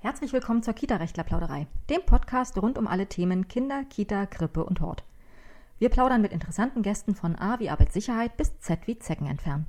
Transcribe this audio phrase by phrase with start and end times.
[0.00, 5.04] Herzlich willkommen zur Kita-Rechtler-Plauderei, dem Podcast rund um alle Themen Kinder, Kita, Krippe und Hort.
[5.78, 9.66] Wir plaudern mit interessanten Gästen von A wie Arbeitssicherheit bis Z wie Zecken entfernen.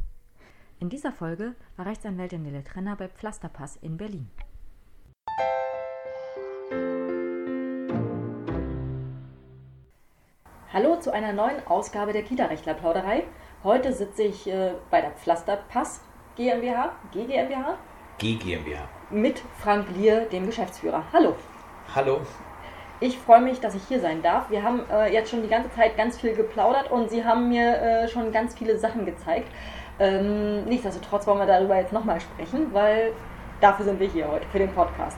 [0.80, 4.32] In dieser Folge war Rechtsanwältin Nele Trenner bei Pflasterpass in Berlin.
[10.72, 13.24] Hallo zu einer neuen Ausgabe der Kita-Rechtler-Plauderei.
[13.62, 16.00] Heute sitze ich äh, bei der Pflasterpass
[16.38, 17.78] GmbH, GGmbH,
[18.18, 18.88] GGmbH.
[19.10, 21.04] mit Frank Lier, dem Geschäftsführer.
[21.12, 21.36] Hallo.
[21.94, 22.22] Hallo.
[23.02, 24.50] Ich freue mich, dass ich hier sein darf.
[24.50, 27.82] Wir haben äh, jetzt schon die ganze Zeit ganz viel geplaudert und Sie haben mir
[27.82, 29.52] äh, schon ganz viele Sachen gezeigt.
[30.00, 33.12] Ähm, nichtsdestotrotz wollen wir darüber jetzt nochmal sprechen, weil
[33.60, 35.18] dafür sind wir hier heute, für den Podcast.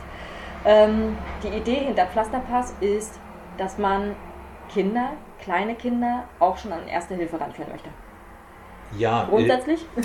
[0.66, 3.20] Ähm, die Idee hinter Pflasterpass ist,
[3.60, 4.16] dass man
[4.74, 7.90] Kinder, kleine Kinder, auch schon an Erste Hilfe ranführen möchte.
[8.98, 9.82] Ja, Grundsätzlich?
[9.96, 10.02] Äh,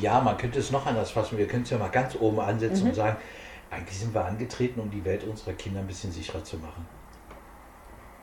[0.00, 1.38] ja, man könnte es noch anders fassen.
[1.38, 2.88] Wir können es ja mal ganz oben ansetzen Mhm.
[2.90, 3.16] und sagen,
[3.70, 6.86] eigentlich sind wir angetreten, um die Welt unserer Kinder ein bisschen sicherer zu machen.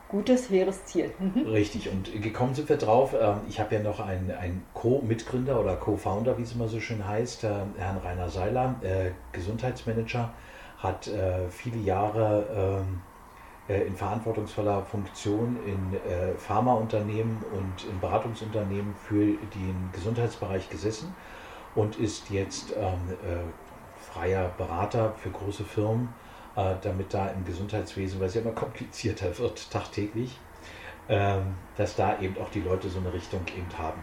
[0.08, 1.10] Gutes, hehres Ziel.
[1.18, 1.46] Mhm.
[1.48, 3.14] Richtig, und gekommen sind wir drauf.
[3.18, 7.06] ähm, Ich habe ja noch einen, einen Co-Mitgründer oder Co-Founder, wie es immer so schön
[7.06, 10.30] heißt, äh, Herrn Rainer Seiler, äh, Gesundheitsmanager,
[10.78, 12.46] hat äh, viele Jahre
[12.80, 13.07] ähm, äh,
[13.74, 21.14] in verantwortungsvoller Funktion in äh, Pharmaunternehmen und in Beratungsunternehmen für den Gesundheitsbereich gesessen
[21.74, 26.08] und ist jetzt ähm, äh, freier Berater für große Firmen,
[26.56, 30.38] äh, damit da im Gesundheitswesen, weil es ja immer komplizierter wird tagtäglich,
[31.08, 34.02] ähm, dass da eben auch die Leute so eine Richtung eben haben.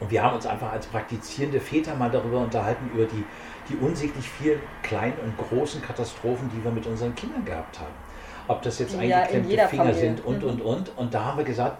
[0.00, 3.24] Und wir haben uns einfach als praktizierende Väter mal darüber unterhalten, über die,
[3.68, 8.11] die unsäglich vielen kleinen und großen Katastrophen, die wir mit unseren Kindern gehabt haben.
[8.48, 9.94] Ob das jetzt Ja, in eingeklemmte Finger Familie.
[9.94, 10.48] sind und, Mhm.
[10.50, 10.98] und, und.
[10.98, 11.78] Und da haben wir gesagt,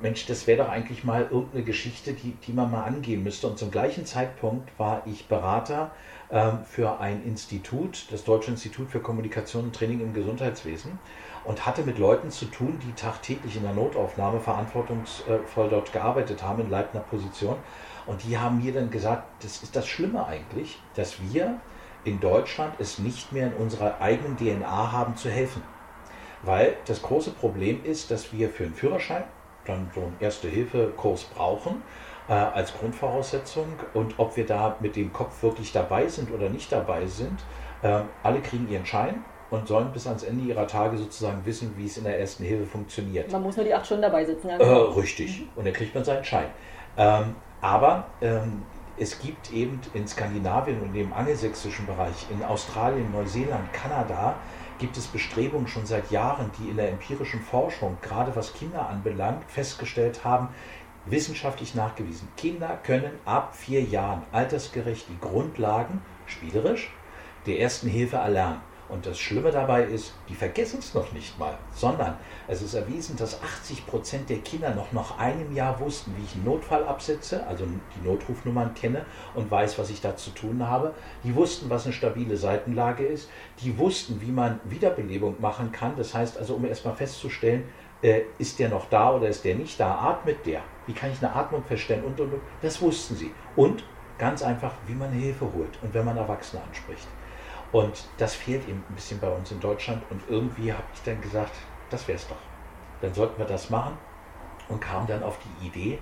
[0.00, 3.46] Mensch, das wäre doch eigentlich mal irgendeine Geschichte, die, die man mal angehen müsste.
[3.46, 5.92] Und zum gleichen Zeitpunkt war ich Berater
[6.30, 10.98] ähm, für ein Institut, das Deutsche Institut für Kommunikation und Training im Gesundheitswesen,
[11.44, 16.62] und hatte mit Leuten zu tun, die tagtäglich in der Notaufnahme verantwortungsvoll dort gearbeitet haben,
[16.62, 17.56] in leitender Position.
[18.06, 21.60] Und die haben mir dann gesagt, das ist das Schlimme eigentlich, dass wir
[22.04, 25.62] in Deutschland es nicht mehr in unserer eigenen DNA haben zu helfen.
[26.42, 29.24] Weil das große Problem ist, dass wir für einen Führerschein
[29.64, 31.82] dann so einen Erste-Hilfe-Kurs brauchen
[32.28, 36.72] äh, als Grundvoraussetzung und ob wir da mit dem Kopf wirklich dabei sind oder nicht
[36.72, 37.38] dabei sind.
[37.82, 41.86] Äh, alle kriegen ihren Schein und sollen bis ans Ende ihrer Tage sozusagen wissen, wie
[41.86, 43.30] es in der Ersten Hilfe funktioniert.
[43.30, 44.48] Man muss nur die acht Stunden dabei sitzen.
[44.48, 44.84] Ja, Äh, genau.
[44.92, 45.46] richtig.
[45.54, 46.46] Und dann kriegt man seinen Schein.
[46.96, 48.62] Ähm, aber ähm,
[48.98, 54.34] es gibt eben in Skandinavien und im angelsächsischen Bereich, in Australien, Neuseeland, Kanada,
[54.82, 59.44] gibt es Bestrebungen schon seit Jahren, die in der empirischen Forschung, gerade was Kinder anbelangt,
[59.46, 60.48] festgestellt haben,
[61.06, 62.26] wissenschaftlich nachgewiesen.
[62.36, 66.92] Kinder können ab vier Jahren altersgerecht die Grundlagen, spielerisch,
[67.46, 68.60] der ersten Hilfe erlernen.
[68.92, 73.16] Und das Schlimme dabei ist, die vergessen es noch nicht mal, sondern es ist erwiesen,
[73.16, 77.46] dass 80 Prozent der Kinder noch nach einem Jahr wussten, wie ich einen Notfall absetze,
[77.46, 80.92] also die Notrufnummern kenne und weiß, was ich da zu tun habe.
[81.24, 83.30] Die wussten, was eine stabile Seitenlage ist.
[83.62, 85.96] Die wussten, wie man Wiederbelebung machen kann.
[85.96, 87.64] Das heißt also, um erstmal festzustellen,
[88.02, 89.94] äh, ist der noch da oder ist der nicht da?
[90.00, 90.60] Atmet der?
[90.86, 92.04] Wie kann ich eine Atmung feststellen?
[92.04, 92.42] Und, und, und.
[92.60, 93.32] Das wussten sie.
[93.56, 93.84] Und
[94.18, 97.08] ganz einfach, wie man Hilfe holt und wenn man Erwachsene anspricht.
[97.72, 100.02] Und das fehlt eben ein bisschen bei uns in Deutschland.
[100.10, 101.54] Und irgendwie habe ich dann gesagt,
[101.90, 102.36] das wäre es doch.
[103.00, 103.96] Dann sollten wir das machen
[104.68, 105.98] und kam dann auf die Idee,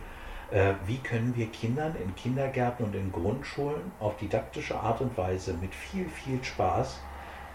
[0.51, 5.55] äh, wie können wir Kindern in Kindergärten und in Grundschulen auf didaktische Art und Weise
[5.55, 7.01] mit viel, viel Spaß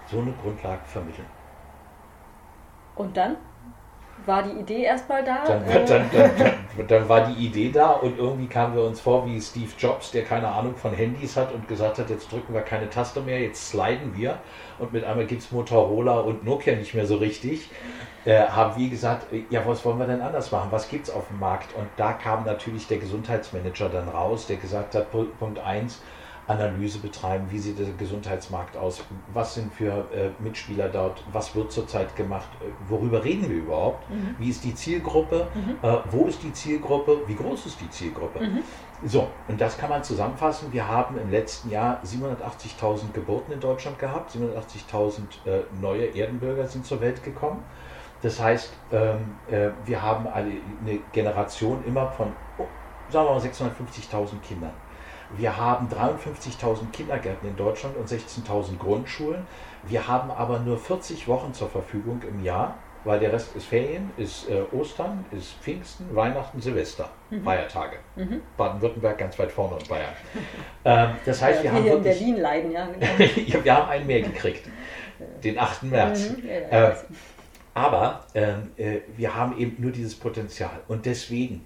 [0.07, 1.27] so eine Grundlage vermitteln.
[2.95, 3.35] Und dann
[4.25, 5.43] war die Idee erstmal da.
[5.43, 9.25] Dann, äh, dann, dann, dann, war die Idee da und irgendwie kamen wir uns vor
[9.25, 12.61] wie Steve Jobs, der keine Ahnung von Handys hat und gesagt hat, jetzt drücken wir
[12.61, 14.39] keine Taste mehr, jetzt sliden wir
[14.79, 17.69] und mit einmal gibt es Motorola und Nokia nicht mehr so richtig.
[18.23, 20.69] Äh, haben wir gesagt, äh, ja, was wollen wir denn anders machen?
[20.71, 21.75] Was gibt es auf dem Markt?
[21.75, 26.01] Und da kam natürlich der Gesundheitsmanager dann raus, der gesagt hat, Pu- Punkt 1,
[26.47, 29.03] Analyse betreiben, wie sieht der Gesundheitsmarkt aus,
[29.33, 34.09] was sind für äh, Mitspieler dort, was wird zurzeit gemacht, äh, worüber reden wir überhaupt,
[34.09, 34.35] Mhm.
[34.37, 35.47] wie ist die Zielgruppe,
[35.81, 38.39] äh, wo ist die Zielgruppe, wie groß ist die Zielgruppe.
[38.41, 38.63] Mhm.
[39.03, 40.71] So, und das kann man zusammenfassen.
[40.71, 46.85] Wir haben im letzten Jahr 780.000 Geburten in Deutschland gehabt, 780.000 äh, neue Erdenbürger sind
[46.85, 47.63] zur Welt gekommen.
[48.21, 50.51] Das heißt, ähm, äh, wir haben alle
[50.81, 52.65] eine Generation immer von, oh,
[53.09, 54.71] sagen wir mal, 650.000 Kindern.
[55.37, 59.45] Wir haben 53.000 Kindergärten in Deutschland und 16.000 Grundschulen.
[59.83, 62.75] Wir haben aber nur 40 Wochen zur Verfügung im Jahr.
[63.05, 67.43] weil der Rest ist Ferien, ist äh, Ostern, ist Pfingsten, Weihnachten, Silvester, mhm.
[67.43, 67.97] Feiertage.
[68.15, 68.41] Mhm.
[68.57, 70.09] Baden-Württemberg ganz weit vorne und Bayern.
[70.85, 72.87] ähm, das heißt, ja, wir, haben in Berlin leiden, ja.
[72.87, 73.63] Genau.
[73.63, 74.67] Wir haben einen mehr gekriegt,
[75.43, 75.83] den 8.
[75.83, 76.31] März.
[76.31, 76.47] Mhm.
[76.47, 76.95] Ja, äh,
[77.75, 81.65] aber ähm, äh, wir haben eben nur dieses Potenzial und deswegen,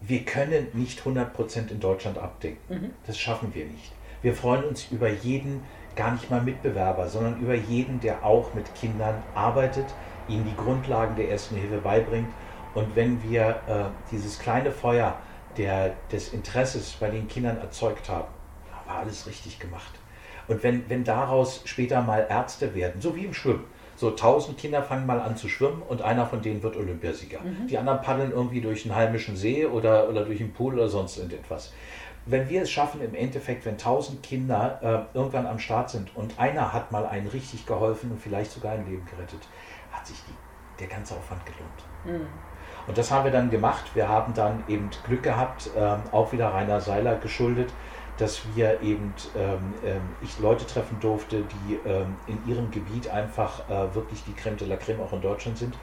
[0.00, 2.58] wir können nicht 100% in Deutschland abdecken.
[2.68, 2.90] Mhm.
[3.06, 3.92] Das schaffen wir nicht.
[4.22, 5.62] Wir freuen uns über jeden,
[5.96, 9.86] gar nicht mal Mitbewerber, sondern über jeden, der auch mit Kindern arbeitet,
[10.28, 12.28] ihnen die Grundlagen der ersten Hilfe beibringt.
[12.74, 15.16] Und wenn wir äh, dieses kleine Feuer
[15.56, 18.28] der, des Interesses bei den Kindern erzeugt haben,
[18.86, 19.92] war alles richtig gemacht.
[20.46, 23.64] Und wenn, wenn daraus später mal Ärzte werden, so wie im Schwimmen,
[23.98, 27.40] so tausend Kinder fangen mal an zu schwimmen und einer von denen wird Olympiasieger.
[27.40, 27.66] Mhm.
[27.66, 31.16] Die anderen paddeln irgendwie durch einen heimischen See oder, oder durch einen Pool oder sonst
[31.16, 31.72] irgendetwas
[32.30, 36.38] wenn wir es schaffen, im Endeffekt, wenn tausend Kinder äh, irgendwann am Start sind und
[36.38, 39.40] einer hat mal einen richtig geholfen und vielleicht sogar ein Leben gerettet,
[39.92, 42.20] hat sich die, der ganze Aufwand gelohnt.
[42.20, 42.26] Mhm.
[42.86, 43.90] Und das haben wir dann gemacht.
[43.94, 47.72] Wir haben dann eben Glück gehabt, ähm, auch wieder Rainer Seiler geschuldet,
[48.18, 53.68] dass wir eben ähm, ähm, ich Leute treffen durfte, die ähm, in ihrem Gebiet einfach
[53.68, 55.74] äh, wirklich die Creme de la Creme auch in Deutschland sind.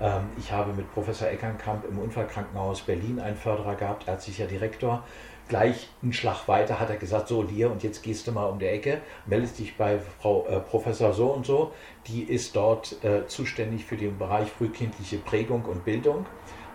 [0.00, 5.04] Ähm, ich habe mit Professor Eckernkamp im Unfallkrankenhaus Berlin einen Förderer gehabt, ärztlicher Direktor
[5.48, 8.58] gleich einen Schlag weiter hat er gesagt, so Lier, und jetzt gehst du mal um
[8.58, 11.72] die Ecke, meldest dich bei Frau äh, Professor so und so,
[12.06, 16.26] die ist dort äh, zuständig für den Bereich frühkindliche Prägung und Bildung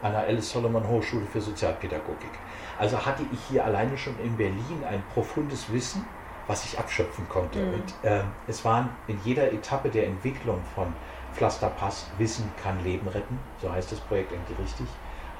[0.01, 2.31] an der Alice Solomon Hochschule für Sozialpädagogik.
[2.79, 6.05] Also hatte ich hier alleine schon in Berlin ein profundes Wissen,
[6.47, 7.59] was ich abschöpfen konnte.
[7.59, 7.73] Mhm.
[7.73, 10.93] Und äh, es waren in jeder Etappe der Entwicklung von
[11.33, 14.87] Pflasterpass Wissen kann Leben retten, so heißt das Projekt eigentlich richtig,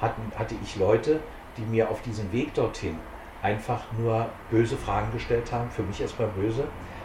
[0.00, 1.20] hatten, hatte ich Leute,
[1.56, 2.96] die mir auf diesem Weg dorthin
[3.42, 6.64] einfach nur böse Fragen gestellt haben, für mich erstmal böse,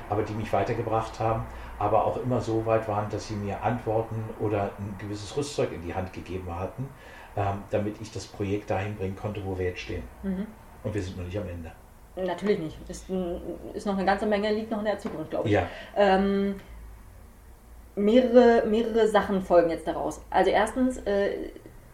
[0.09, 1.45] aber die mich weitergebracht haben,
[1.79, 5.81] aber auch immer so weit waren, dass sie mir Antworten oder ein gewisses Rüstzeug in
[5.81, 6.87] die Hand gegeben hatten,
[7.37, 10.03] ähm, damit ich das Projekt dahin bringen konnte, wo wir jetzt stehen.
[10.23, 10.47] Mhm.
[10.83, 11.71] Und wir sind noch nicht am Ende.
[12.15, 12.77] Natürlich nicht.
[12.87, 13.07] Ist,
[13.73, 15.53] ist noch eine ganze Menge, liegt noch in der Zukunft, glaube ich.
[15.53, 15.67] Ja.
[15.97, 16.55] Ähm,
[17.95, 20.21] mehrere, mehrere Sachen folgen jetzt daraus.
[20.29, 21.31] Also erstens, äh,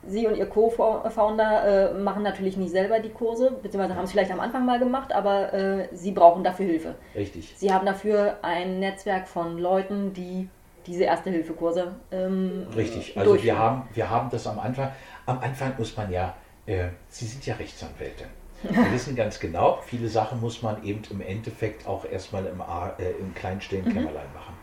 [0.08, 4.32] Sie und Ihr Co-Founder äh, machen natürlich nicht selber die Kurse, beziehungsweise haben es vielleicht
[4.32, 6.96] am Anfang mal gemacht, aber äh, Sie brauchen dafür Hilfe.
[7.16, 7.54] Richtig.
[7.56, 10.50] Sie haben dafür ein Netzwerk von Leuten, die
[10.88, 14.92] diese Erste-Hilfe-Kurse ähm, Richtig, also wir haben, wir haben das am Anfang,
[15.26, 16.36] am Anfang muss man ja,
[16.66, 18.26] äh, Sie sind ja Rechtsanwälte.
[18.64, 23.12] Wir wissen ganz genau, viele Sachen muss man eben im Endeffekt auch erstmal im, äh,
[23.20, 23.98] im kleinstehenden mhm.
[23.98, 24.56] Kämmerlein machen.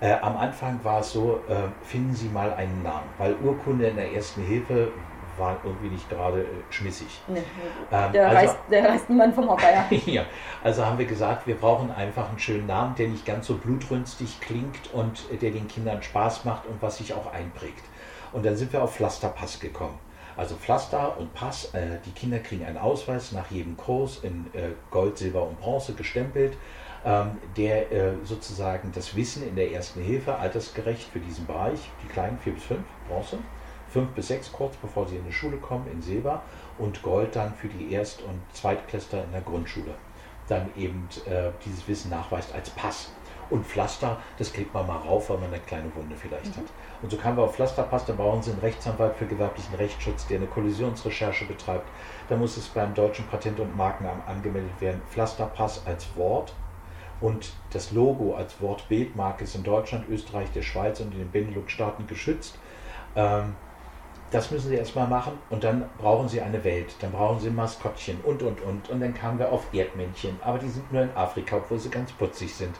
[0.00, 3.96] Äh, am Anfang war es so, äh, finden Sie mal einen Namen, weil Urkunde in
[3.96, 4.92] der ersten Hilfe
[5.36, 7.20] war irgendwie nicht gerade äh, schmissig.
[7.26, 7.42] Nee,
[7.90, 9.86] ähm, der, also, reißt, der reißt niemand vom Hocker, ja.
[10.06, 10.22] ja.
[10.62, 14.40] Also haben wir gesagt, wir brauchen einfach einen schönen Namen, der nicht ganz so blutrünstig
[14.40, 17.82] klingt und der den Kindern Spaß macht und was sich auch einprägt.
[18.32, 19.98] Und dann sind wir auf Pflasterpass gekommen.
[20.36, 24.70] Also Pflaster und Pass, äh, die Kinder kriegen einen Ausweis nach jedem Kurs in äh,
[24.90, 26.56] Gold, Silber und Bronze gestempelt
[27.04, 32.08] ähm, der äh, sozusagen das Wissen in der ersten Hilfe altersgerecht für diesen Bereich, die
[32.08, 33.38] kleinen 4 bis 5, Bronze,
[33.88, 36.42] 5 bis 6 kurz bevor sie in die Schule kommen in Silber
[36.78, 39.94] und Gold dann für die Erst- und Zweitklässler in der Grundschule.
[40.48, 43.12] Dann eben äh, dieses Wissen nachweist als Pass.
[43.50, 46.60] Und Pflaster, das klebt man mal rauf, weil man eine kleine Wunde vielleicht mhm.
[46.60, 46.66] hat.
[47.02, 50.38] Und so kamen wir auf Pflasterpass, da brauchen Sie einen Rechtsanwalt für gewerblichen Rechtsschutz, der
[50.38, 51.88] eine Kollisionsrecherche betreibt.
[52.28, 55.02] Da muss es beim deutschen Patent- und Markenamt angemeldet werden.
[55.10, 56.54] Pflasterpass als Wort
[57.20, 62.06] und das Logo als Wortbildmarke ist in Deutschland, Österreich, der Schweiz und in den Benelux-Staaten
[62.06, 62.58] geschützt.
[63.16, 63.54] Ähm,
[64.30, 68.20] das müssen sie erstmal machen und dann brauchen sie eine Welt, dann brauchen sie Maskottchen
[68.22, 68.88] und und und.
[68.88, 72.12] Und dann kamen wir auf Erdmännchen, aber die sind nur in Afrika, obwohl sie ganz
[72.12, 72.76] putzig sind.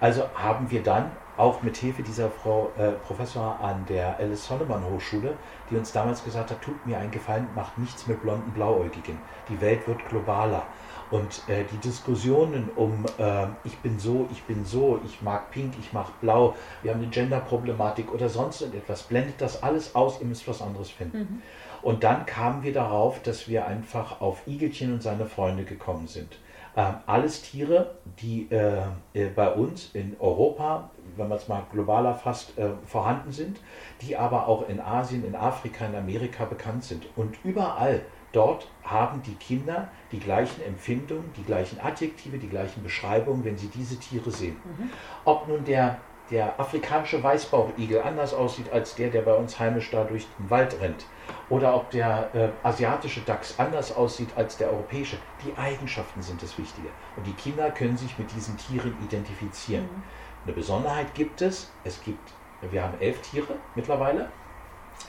[0.00, 4.84] Also haben wir dann auch mit Hilfe dieser Frau äh, Professor an der Alice Solomon
[4.84, 5.34] Hochschule,
[5.70, 9.18] die uns damals gesagt hat, tut mir einen Gefallen, macht nichts mit blonden Blauäugigen.
[9.48, 10.62] Die Welt wird globaler.
[11.10, 15.74] Und äh, die Diskussionen um äh, ich bin so, ich bin so, ich mag pink,
[15.80, 20.26] ich mag blau, wir haben eine Gender-Problematik oder sonst etwas, blendet das alles aus, ihr
[20.26, 21.18] müsst was anderes finden.
[21.18, 21.42] Mhm.
[21.82, 26.38] Und dann kamen wir darauf, dass wir einfach auf Igelchen und seine Freunde gekommen sind.
[26.76, 32.14] Ähm, alles Tiere, die äh, äh bei uns in Europa, wenn man es mal globaler
[32.14, 33.60] fasst, äh, vorhanden sind,
[34.02, 37.06] die aber auch in Asien, in Afrika, in Amerika bekannt sind.
[37.16, 43.44] Und überall Dort haben die Kinder die gleichen Empfindungen, die gleichen Adjektive, die gleichen Beschreibungen,
[43.44, 44.56] wenn sie diese Tiere sehen.
[44.64, 44.90] Mhm.
[45.24, 45.98] Ob nun der,
[46.30, 50.80] der afrikanische Weißbauchigel anders aussieht als der, der bei uns heimisch da durch den Wald
[50.80, 51.06] rennt,
[51.48, 56.56] oder ob der äh, asiatische Dachs anders aussieht als der europäische, die Eigenschaften sind das
[56.58, 56.88] Wichtige.
[57.16, 59.84] Und die Kinder können sich mit diesen Tieren identifizieren.
[59.84, 60.02] Mhm.
[60.44, 62.32] Eine Besonderheit gibt es, es gibt,
[62.62, 64.30] wir haben elf Tiere mittlerweile,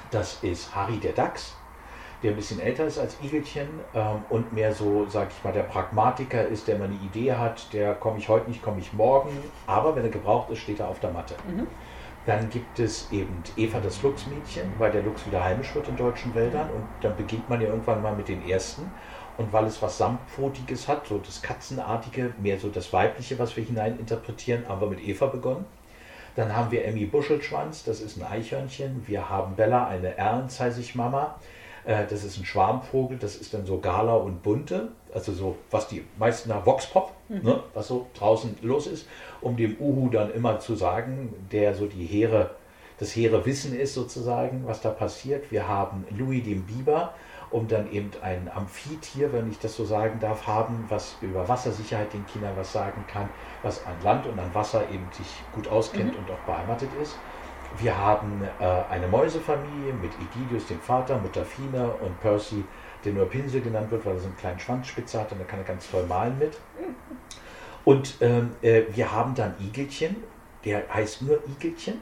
[0.09, 1.55] Das ist Harry der Dachs,
[2.23, 5.63] der ein bisschen älter ist als Igelchen ähm, und mehr so, sag ich mal, der
[5.63, 9.31] Pragmatiker ist, der mal eine Idee hat, der komme ich heute nicht, komme ich morgen,
[9.65, 11.35] aber wenn er gebraucht ist, steht er auf der Matte.
[11.47, 11.67] Mhm.
[12.25, 16.35] Dann gibt es eben Eva das Luchsmädchen, weil der Luchs wieder heimisch wird in deutschen
[16.35, 18.91] Wäldern und dann beginnt man ja irgendwann mal mit den ersten.
[19.37, 23.63] Und weil es was Samtpfotiges hat, so das Katzenartige, mehr so das Weibliche, was wir
[23.63, 25.65] hinein interpretieren, haben wir mit Eva begonnen.
[26.35, 29.03] Dann haben wir Emmy Buschelschwanz, das ist ein Eichhörnchen.
[29.07, 31.35] Wir haben Bella, eine Erlenzeisig-Mama.
[31.85, 35.87] Äh, das ist ein Schwarmvogel, das ist dann so Gala und Bunte, also so, was
[35.87, 37.41] die meisten nach Voxpop, mhm.
[37.43, 39.07] ne, was so draußen los ist,
[39.41, 42.51] um dem Uhu dann immer zu sagen, der so die hehre,
[42.99, 45.51] das hehre Wissen ist sozusagen, was da passiert.
[45.51, 47.15] Wir haben Louis den Biber,
[47.49, 52.13] um dann eben ein Amphitier, wenn ich das so sagen darf, haben, was über Wassersicherheit
[52.13, 53.29] den Kindern was sagen kann,
[53.63, 56.19] was an Land und an Wasser eben sich gut auskennt mhm.
[56.19, 57.15] und auch beheimatet ist.
[57.77, 62.63] Wir haben äh, eine Mäusefamilie mit Egidius, dem Vater, Mutter Fina und Percy,
[63.03, 65.59] der nur Pinsel genannt wird, weil er so einen kleinen Schwanzspitze hat und da kann
[65.59, 66.57] er ganz toll malen mit.
[67.85, 70.17] Und ähm, äh, wir haben dann Igelchen,
[70.65, 72.01] der heißt nur Igelchen.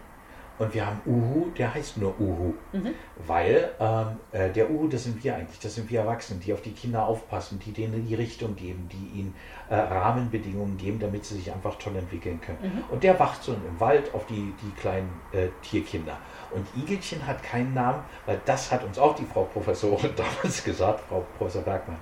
[0.60, 2.54] Und wir haben Uhu, der heißt nur Uhu.
[2.74, 2.94] Mhm.
[3.26, 6.62] Weil ähm, äh, der Uhu, das sind wir eigentlich, das sind wir Erwachsenen, die auf
[6.62, 9.36] die Kinder aufpassen, die denen die Richtung geben, die ihnen
[9.70, 12.60] äh, Rahmenbedingungen geben, damit sie sich einfach toll entwickeln können.
[12.62, 12.84] Mhm.
[12.92, 16.18] Und der wacht so im Wald auf die, die kleinen äh, Tierkinder.
[16.52, 21.00] Und Igelchen hat keinen Namen, weil das hat uns auch die Frau Professorin damals gesagt,
[21.08, 22.00] Frau Professor Bergmann.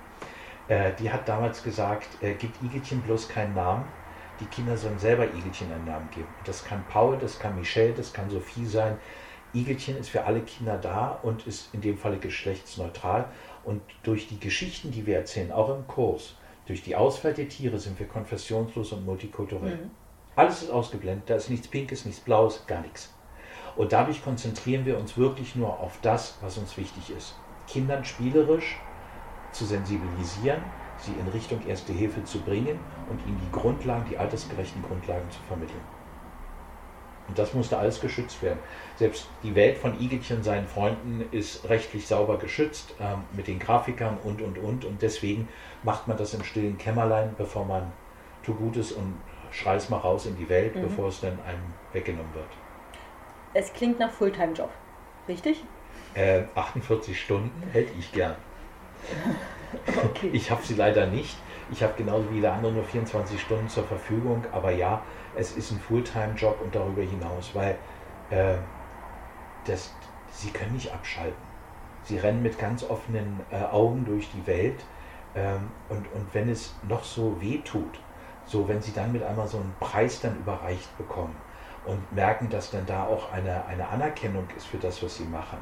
[0.67, 3.85] Äh, die hat damals gesagt, äh, gibt Igelchen bloß keinen Namen
[4.39, 6.27] die Kinder sollen selber Igelchen einen Namen geben.
[6.45, 8.97] Das kann Paul, das kann Michelle, das kann Sophie sein.
[9.53, 13.25] Igelchen ist für alle Kinder da und ist in dem Falle geschlechtsneutral.
[13.63, 16.35] Und durch die Geschichten, die wir erzählen, auch im Kurs,
[16.67, 19.77] durch die Auswahl der Tiere sind wir konfessionslos und multikulturell.
[19.77, 19.91] Mhm.
[20.35, 23.13] Alles ist ausgeblendet, da ist nichts Pinkes, nichts Blaues, gar nichts.
[23.75, 27.35] Und dadurch konzentrieren wir uns wirklich nur auf das, was uns wichtig ist.
[27.67, 28.77] Kindern spielerisch
[29.51, 30.61] zu sensibilisieren,
[30.99, 32.79] sie in Richtung Erste Hilfe zu bringen
[33.09, 35.81] und ihnen die Grundlagen, die altersgerechten Grundlagen zu vermitteln.
[37.27, 38.59] Und das musste alles geschützt werden.
[38.95, 44.17] Selbst die Welt von Igelchen, seinen Freunden, ist rechtlich sauber geschützt ähm, mit den Grafikern
[44.23, 44.85] und, und, und.
[44.85, 45.49] Und deswegen
[45.83, 47.91] macht man das im stillen Kämmerlein, bevor man
[48.43, 49.15] tu Gutes und
[49.51, 50.83] schreis mal raus in die Welt, mhm.
[50.83, 52.47] bevor es dann einem weggenommen wird.
[53.53, 54.69] Es klingt nach Fulltime-Job,
[55.27, 55.63] richtig?
[56.13, 58.35] Äh, 48 Stunden hätte ich gern.
[60.05, 60.29] Okay.
[60.31, 61.35] Ich habe sie leider nicht.
[61.69, 65.01] Ich habe genauso wie jeder andere nur 24 Stunden zur Verfügung, aber ja,
[65.35, 67.77] es ist ein Fulltime-Job und darüber hinaus, weil
[68.29, 68.55] äh,
[69.65, 69.91] das,
[70.31, 71.35] sie können nicht abschalten.
[72.03, 74.85] Sie rennen mit ganz offenen äh, Augen durch die Welt
[75.35, 77.99] ähm, und, und wenn es noch so weh tut,
[78.45, 81.35] so wenn sie dann mit einmal so einen Preis dann überreicht bekommen
[81.85, 85.57] und merken, dass dann da auch eine, eine Anerkennung ist für das, was sie machen,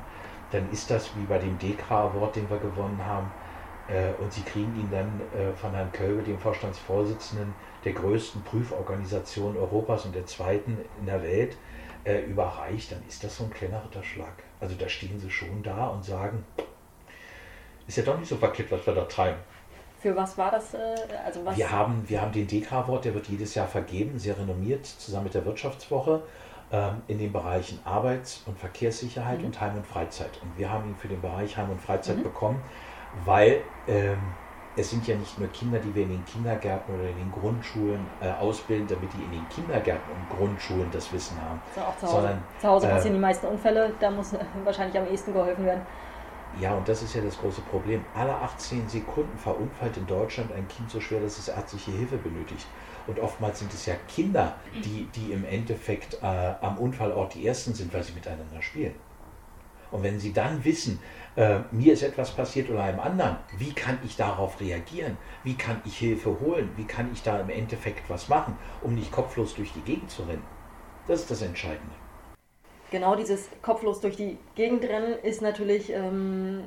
[0.51, 3.31] dann ist das wie bei dem Dekra-Award, den wir gewonnen haben,
[4.19, 10.05] und sie kriegen ihn dann äh, von Herrn Kölbe, dem Vorstandsvorsitzenden der größten Prüforganisation Europas
[10.05, 11.55] und der zweiten in der Welt,
[12.03, 14.33] äh, überreicht, dann ist das so ein kleiner Ritterschlag.
[14.59, 16.43] Also da stehen sie schon da und sagen,
[17.87, 19.37] ist ja doch nicht so verkehrt, was wir da treiben.
[19.99, 20.75] Für was war das?
[21.25, 24.85] Also was wir, haben, wir haben den DEKRA-Award, der wird jedes Jahr vergeben, sehr renommiert,
[24.85, 26.21] zusammen mit der Wirtschaftswoche
[26.71, 29.45] ähm, in den Bereichen Arbeits- und Verkehrssicherheit mhm.
[29.45, 30.39] und Heim- und Freizeit.
[30.43, 32.23] Und wir haben ihn für den Bereich Heim und Freizeit mhm.
[32.23, 32.61] bekommen,
[33.23, 34.17] weil ähm,
[34.77, 38.05] es sind ja nicht nur Kinder, die wir in den Kindergärten oder in den Grundschulen
[38.19, 41.61] äh, ausbilden, damit die in den Kindergärten und Grundschulen das Wissen haben.
[41.73, 42.15] So, auch zu Hause.
[42.15, 45.81] Sondern, zu Hause passieren äh, die meisten Unfälle, da muss wahrscheinlich am ehesten geholfen werden.
[46.59, 48.03] Ja, und das ist ja das große Problem.
[48.13, 52.65] Alle 18 Sekunden verunfallt in Deutschland ein Kind so schwer, dass es ärztliche Hilfe benötigt.
[53.07, 57.73] Und oftmals sind es ja Kinder, die, die im Endeffekt äh, am Unfallort die Ersten
[57.73, 58.95] sind, weil sie miteinander spielen.
[59.91, 60.99] Und wenn sie dann wissen,
[61.35, 65.17] äh, mir ist etwas passiert oder einem anderen, wie kann ich darauf reagieren?
[65.43, 66.71] Wie kann ich Hilfe holen?
[66.77, 70.23] Wie kann ich da im Endeffekt was machen, um nicht kopflos durch die Gegend zu
[70.23, 70.43] rennen?
[71.07, 71.93] Das ist das Entscheidende.
[72.91, 76.63] Genau dieses kopflos durch die Gegend rennen ist natürlich ähm,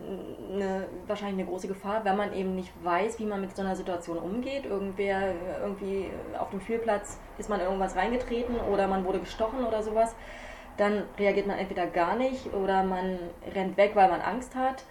[0.52, 3.76] eine, wahrscheinlich eine große Gefahr, wenn man eben nicht weiß, wie man mit so einer
[3.76, 4.66] Situation umgeht.
[4.66, 10.14] Irgendwer, irgendwie auf dem Spielplatz ist man irgendwas reingetreten oder man wurde gestochen oder sowas
[10.78, 13.18] dann reagiert man entweder gar nicht oder man
[13.54, 14.84] rennt weg, weil man Angst hat.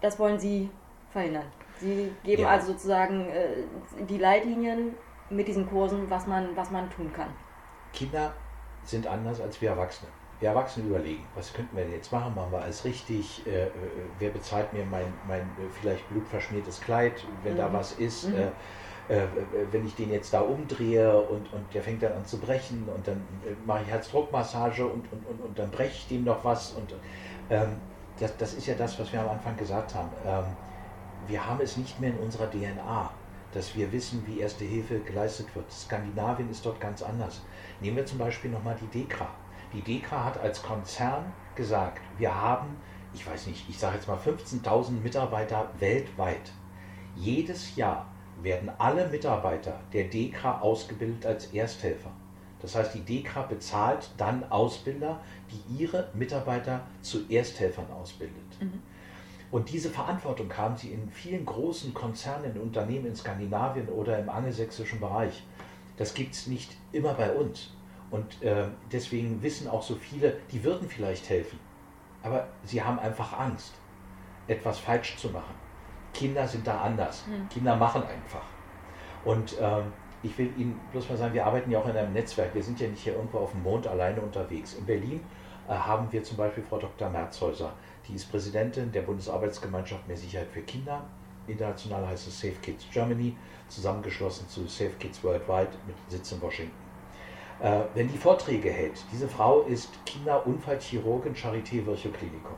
[0.00, 0.70] Das wollen Sie
[1.10, 1.46] verhindern.
[1.78, 2.48] Sie geben ja.
[2.48, 3.48] also sozusagen äh,
[4.08, 4.94] die Leitlinien
[5.28, 7.28] mit diesen Kursen, was man, was man tun kann.
[7.92, 8.32] Kinder
[8.84, 10.10] sind anders als wir Erwachsene.
[10.38, 12.34] Wir Erwachsene überlegen, was könnten wir denn jetzt machen?
[12.34, 13.46] Machen wir alles richtig?
[13.46, 13.70] Äh, äh,
[14.18, 17.58] wer bezahlt mir mein, mein äh, vielleicht blutverschmiertes Kleid, wenn mhm.
[17.58, 18.28] da was ist?
[18.28, 18.36] Mhm.
[18.36, 18.50] Äh,
[19.08, 19.22] äh,
[19.70, 23.06] wenn ich den jetzt da umdrehe und, und der fängt dann an zu brechen und
[23.06, 26.72] dann äh, mache ich Herzdruckmassage und, und, und, und dann breche ich dem noch was
[26.72, 26.94] und
[27.50, 27.76] ähm,
[28.18, 30.10] das, das ist ja das, was wir am Anfang gesagt haben.
[30.26, 30.44] Ähm,
[31.26, 33.10] wir haben es nicht mehr in unserer DNA,
[33.52, 35.70] dass wir wissen, wie Erste Hilfe geleistet wird.
[35.70, 37.42] Skandinavien ist dort ganz anders.
[37.80, 39.28] Nehmen wir zum Beispiel nochmal die DEKRA.
[39.72, 42.76] Die DEKRA hat als Konzern gesagt, wir haben,
[43.14, 46.52] ich weiß nicht, ich sage jetzt mal 15.000 Mitarbeiter weltweit.
[47.14, 48.06] Jedes Jahr
[48.42, 52.10] werden alle Mitarbeiter der DEKRA ausgebildet als Ersthelfer.
[52.60, 58.60] Das heißt, die DEKRA bezahlt dann Ausbilder, die ihre Mitarbeiter zu Ersthelfern ausbildet.
[58.60, 58.82] Mhm.
[59.50, 64.28] Und diese Verantwortung haben sie in vielen großen Konzernen, in Unternehmen in Skandinavien oder im
[64.28, 65.44] angelsächsischen Bereich.
[65.96, 67.70] Das gibt es nicht immer bei uns.
[68.10, 71.58] Und äh, deswegen wissen auch so viele, die würden vielleicht helfen.
[72.22, 73.74] Aber sie haben einfach Angst,
[74.48, 75.54] etwas falsch zu machen.
[76.16, 77.24] Kinder sind da anders.
[77.26, 77.48] Mhm.
[77.48, 78.44] Kinder machen einfach.
[79.24, 79.92] Und ähm,
[80.22, 82.54] ich will Ihnen bloß mal sagen, wir arbeiten ja auch in einem Netzwerk.
[82.54, 84.74] Wir sind ja nicht hier irgendwo auf dem Mond alleine unterwegs.
[84.74, 85.20] In Berlin
[85.68, 87.10] äh, haben wir zum Beispiel Frau Dr.
[87.10, 87.72] Merzhäuser,
[88.08, 91.04] die ist Präsidentin der Bundesarbeitsgemeinschaft Mehr Sicherheit für Kinder.
[91.46, 93.36] International heißt es Safe Kids Germany,
[93.68, 96.74] zusammengeschlossen zu Safe Kids Worldwide mit Sitz in Washington.
[97.60, 102.56] Äh, wenn die Vorträge hält, diese Frau ist Kinderunfallchirurgin Charité Virchow Klinikum,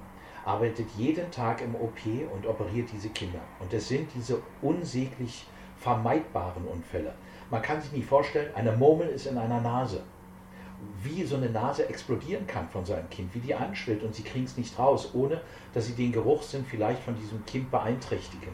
[0.49, 1.99] arbeitet jeden Tag im OP
[2.35, 3.41] und operiert diese Kinder.
[3.61, 7.15] Und es sind diese unsäglich vermeidbaren Unfälle.
[7.51, 10.03] Man kann sich nicht vorstellen, eine Murmel ist in einer Nase
[11.03, 14.45] wie so eine Nase explodieren kann von seinem Kind, wie die anschwillt und sie kriegen
[14.45, 15.41] es nicht raus, ohne
[15.75, 18.53] dass sie den Geruchssinn vielleicht von diesem Kind beeinträchtigen.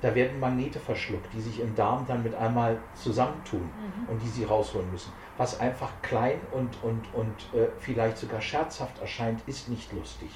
[0.00, 4.08] Da werden Magnete verschluckt, die sich im Darm dann mit einmal zusammentun mhm.
[4.08, 5.12] und die sie rausholen müssen.
[5.36, 10.30] Was einfach klein und, und, und äh, vielleicht sogar scherzhaft erscheint, ist nicht lustig.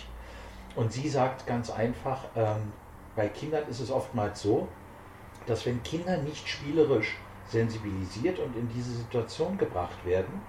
[0.77, 2.73] Und sie sagt ganz einfach, ähm,
[3.15, 4.69] bei Kindern ist es oftmals so,
[5.47, 10.41] dass wenn Kinder nicht spielerisch sensibilisiert und in diese Situation gebracht werden,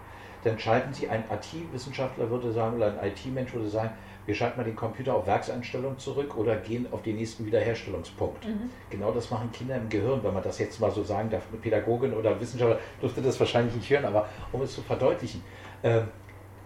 [0.44, 3.92] dann schalten Sie, ein IT-Wissenschaftler würde sagen, oder ein IT-Mensch würde sagen,
[4.25, 8.46] wir schalten mal den Computer auf Werkseinstellung zurück oder gehen auf den nächsten Wiederherstellungspunkt.
[8.46, 8.70] Mhm.
[8.89, 11.44] Genau das machen Kinder im Gehirn, wenn man das jetzt mal so sagen darf.
[11.50, 15.44] Eine Pädagogin oder Wissenschaftler dürfte das wahrscheinlich nicht hören, aber um es zu verdeutlichen,
[15.82, 16.01] äh,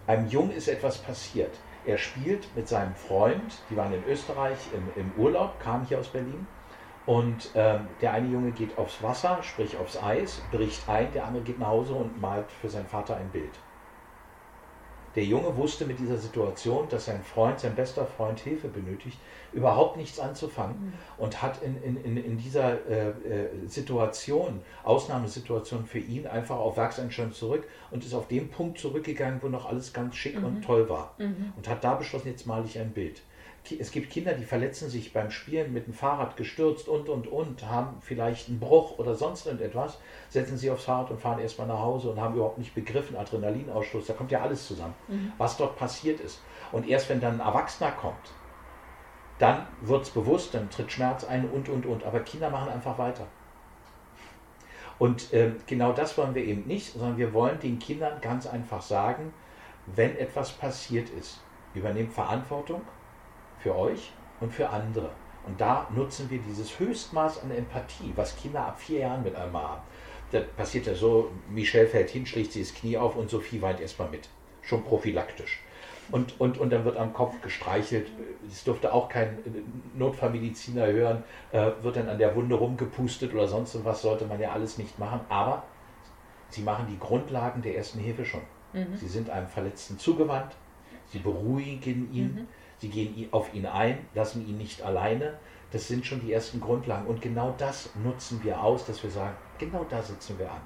[0.06, 1.52] einem Jungen ist etwas passiert.
[1.88, 6.10] Er spielt mit seinem Freund, die waren in Österreich im, im Urlaub, kamen hier aus
[6.10, 6.46] Berlin.
[7.06, 11.44] Und äh, der eine Junge geht aufs Wasser, sprich aufs Eis, bricht ein, der andere
[11.44, 13.58] geht nach Hause und malt für seinen Vater ein Bild.
[15.18, 19.18] Der Junge wusste mit dieser Situation, dass sein Freund, sein bester Freund Hilfe benötigt,
[19.52, 20.94] überhaupt nichts anzufangen mhm.
[21.18, 23.14] und hat in, in, in dieser äh, äh,
[23.66, 29.48] Situation, Ausnahmesituation für ihn, einfach auf Werkseinstellung zurück und ist auf den Punkt zurückgegangen, wo
[29.48, 30.46] noch alles ganz schick mhm.
[30.46, 31.16] und toll war.
[31.18, 31.52] Mhm.
[31.58, 33.24] Und hat da beschlossen, jetzt male ich ein Bild
[33.72, 37.66] es gibt Kinder, die verletzen sich beim Spielen mit dem Fahrrad gestürzt und und und,
[37.66, 40.00] haben vielleicht einen Bruch oder sonst irgendetwas,
[40.30, 44.08] setzen sie aufs Fahrrad und fahren erstmal nach Hause und haben überhaupt nicht begriffen, Adrenalinausstoß,
[44.08, 45.32] da kommt ja alles zusammen, mhm.
[45.38, 46.42] was dort passiert ist.
[46.72, 48.34] Und erst wenn dann ein Erwachsener kommt,
[49.40, 52.04] dann wird es bewusst, dann tritt Schmerz ein und und und.
[52.06, 53.28] Aber Kinder machen einfach weiter.
[55.00, 58.82] Und äh, genau das wollen wir eben nicht, sondern wir wollen den Kindern ganz einfach
[58.82, 59.32] sagen,
[59.86, 61.40] wenn etwas passiert ist,
[61.76, 62.82] übernehmt Verantwortung
[63.68, 65.10] für euch und für andere.
[65.46, 69.64] Und da nutzen wir dieses Höchstmaß an Empathie, was Kinder ab vier Jahren mit einmal
[69.64, 69.82] haben.
[70.32, 73.80] Das passiert ja so, Michelle fällt hin, schlägt sie das Knie auf und Sophie weint
[73.80, 74.30] erstmal mit.
[74.62, 75.60] Schon prophylaktisch.
[76.12, 78.08] Und, und, und dann wird am Kopf gestreichelt.
[78.48, 79.38] Das durfte auch kein
[79.96, 81.24] Notfallmediziner hören.
[81.52, 84.98] Äh, wird dann an der Wunde rumgepustet oder sonst was, sollte man ja alles nicht
[85.00, 85.20] machen.
[85.28, 85.64] Aber
[86.50, 88.42] sie machen die Grundlagen der ersten Hilfe schon.
[88.72, 88.96] Mhm.
[88.96, 90.56] Sie sind einem Verletzten zugewandt,
[91.08, 92.48] sie beruhigen ihn, mhm.
[92.80, 95.40] Sie gehen auf ihn ein, lassen ihn nicht alleine.
[95.72, 97.08] Das sind schon die ersten Grundlagen.
[97.08, 100.62] Und genau das nutzen wir aus, dass wir sagen, genau da sitzen wir an.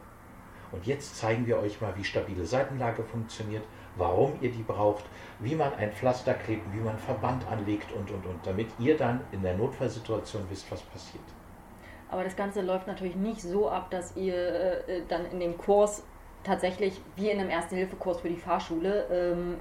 [0.72, 3.64] Und jetzt zeigen wir euch mal, wie stabile Seitenlage funktioniert,
[3.98, 5.04] warum ihr die braucht,
[5.40, 9.22] wie man ein Pflaster klebt, wie man Verband anlegt und, und, und, damit ihr dann
[9.32, 11.24] in der Notfallsituation wisst, was passiert.
[12.10, 16.04] Aber das Ganze läuft natürlich nicht so ab, dass ihr äh, dann in dem Kurs
[16.44, 19.58] tatsächlich wie in einem Erste-Hilfe-Kurs für die Fahrschule ähm,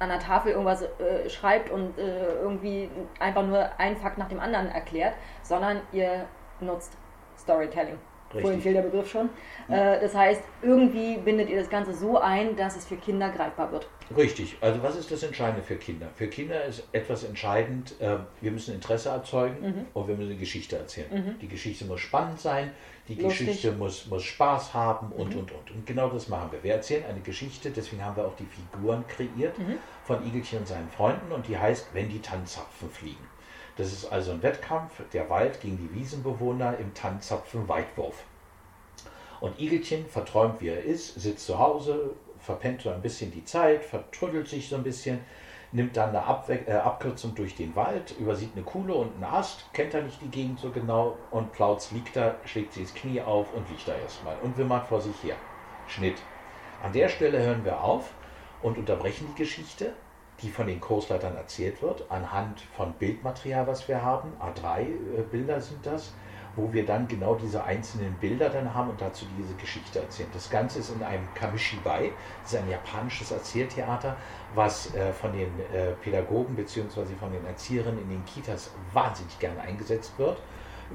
[0.00, 4.40] an der Tafel irgendwas äh, schreibt und äh, irgendwie einfach nur ein Fakt nach dem
[4.40, 6.26] anderen erklärt, sondern ihr
[6.60, 6.96] nutzt
[7.38, 7.98] Storytelling.
[8.30, 8.42] Richtig.
[8.42, 9.28] Vorhin fiel der Begriff schon.
[9.68, 9.94] Ja.
[9.94, 13.72] Äh, das heißt, irgendwie bindet ihr das Ganze so ein, dass es für Kinder greifbar
[13.72, 13.88] wird.
[14.16, 14.56] Richtig.
[14.60, 16.08] Also was ist das Entscheidende für Kinder?
[16.14, 19.86] Für Kinder ist etwas entscheidend, äh, wir müssen Interesse erzeugen mhm.
[19.94, 21.08] und wir müssen eine Geschichte erzählen.
[21.12, 21.38] Mhm.
[21.40, 22.72] Die Geschichte muss spannend sein,
[23.10, 23.46] die Lustig.
[23.46, 25.40] Geschichte muss, muss Spaß haben und, mhm.
[25.40, 25.70] und, und.
[25.70, 26.62] Und genau das machen wir.
[26.62, 29.78] Wir erzählen eine Geschichte, deswegen haben wir auch die Figuren kreiert mhm.
[30.04, 33.26] von Igelchen und seinen Freunden und die heißt, wenn die Tanzapfen fliegen.
[33.76, 38.24] Das ist also ein Wettkampf, der Wald gegen die Wiesenbewohner im Tanzapfen-Weitwurf.
[39.40, 43.84] Und Igelchen, verträumt wie er ist, sitzt zu Hause, verpennt so ein bisschen die Zeit,
[43.84, 45.20] vertrüttelt sich so ein bisschen,
[45.72, 49.72] nimmt dann eine Abwe äh, Abkürzung durch den Wald, übersieht eine Kuhle und einen Ast,
[49.72, 53.20] kennt er nicht die Gegend so genau und Plautz liegt da, schlägt sich das Knie
[53.20, 55.36] auf und liegt da erstmal und wimmert vor sich her.
[55.86, 56.22] Schnitt.
[56.82, 58.10] An der Stelle hören wir auf
[58.62, 59.92] und unterbrechen die Geschichte,
[60.42, 64.32] die von den Kursleitern erzählt wird, anhand von Bildmaterial, was wir haben.
[64.40, 66.12] A3-Bilder äh, sind das
[66.56, 70.28] wo wir dann genau diese einzelnen Bilder dann haben und dazu diese Geschichte erzählen.
[70.32, 72.10] Das Ganze ist in einem Kamishibai,
[72.42, 74.16] das ist ein japanisches Erzähltheater,
[74.54, 77.04] was äh, von den äh, Pädagogen bzw.
[77.18, 80.38] von den Erzieherinnen in den Kitas wahnsinnig gerne eingesetzt wird.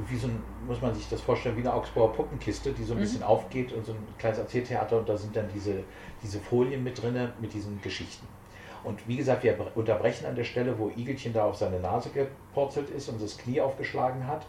[0.10, 2.98] Wie so ein, muss man sich das vorstellen, wie eine Augsburger Puppenkiste, die so ein
[2.98, 3.04] mhm.
[3.04, 5.84] bisschen aufgeht und so ein kleines Erzähltheater und da sind dann diese,
[6.22, 8.28] diese Folien mit drin mit diesen Geschichten.
[8.84, 12.90] Und wie gesagt, wir unterbrechen an der Stelle, wo Igelchen da auf seine Nase gepurzelt
[12.92, 14.46] ist und das Knie aufgeschlagen hat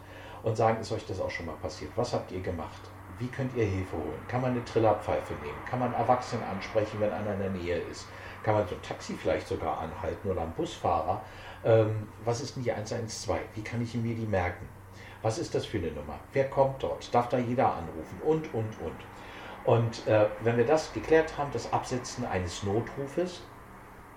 [0.47, 1.91] und sagen, ist euch das auch schon mal passiert?
[1.95, 2.81] Was habt ihr gemacht?
[3.19, 4.21] Wie könnt ihr Hilfe holen?
[4.27, 5.57] Kann man eine Trillerpfeife nehmen?
[5.69, 8.07] Kann man Erwachsene ansprechen, wenn einer in der Nähe ist?
[8.43, 11.21] Kann man so ein Taxi vielleicht sogar anhalten oder einen Busfahrer?
[11.65, 13.41] Ähm, was ist denn die 112?
[13.55, 14.67] Wie kann ich mir die merken?
[15.21, 16.19] Was ist das für eine Nummer?
[16.31, 17.13] Wer kommt dort?
[17.13, 18.21] Darf da jeder anrufen?
[18.23, 19.05] Und, und, und.
[19.65, 23.41] Und äh, wenn wir das geklärt haben, das Absetzen eines Notrufes,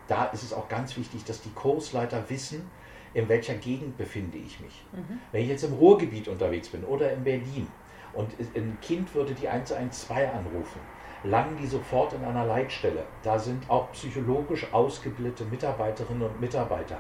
[0.07, 2.71] da ist es auch ganz wichtig, dass die Kursleiter wissen,
[3.15, 4.85] in welcher Gegend befinde ich mich.
[4.93, 5.21] Mhm.
[5.33, 7.67] Wenn ich jetzt im Ruhrgebiet unterwegs bin oder in Berlin
[8.13, 10.81] und ein Kind würde die 112 anrufen,
[11.25, 13.05] landen die sofort in einer Leitstelle.
[13.23, 16.99] Da sind auch psychologisch ausgebildete Mitarbeiterinnen und Mitarbeiter,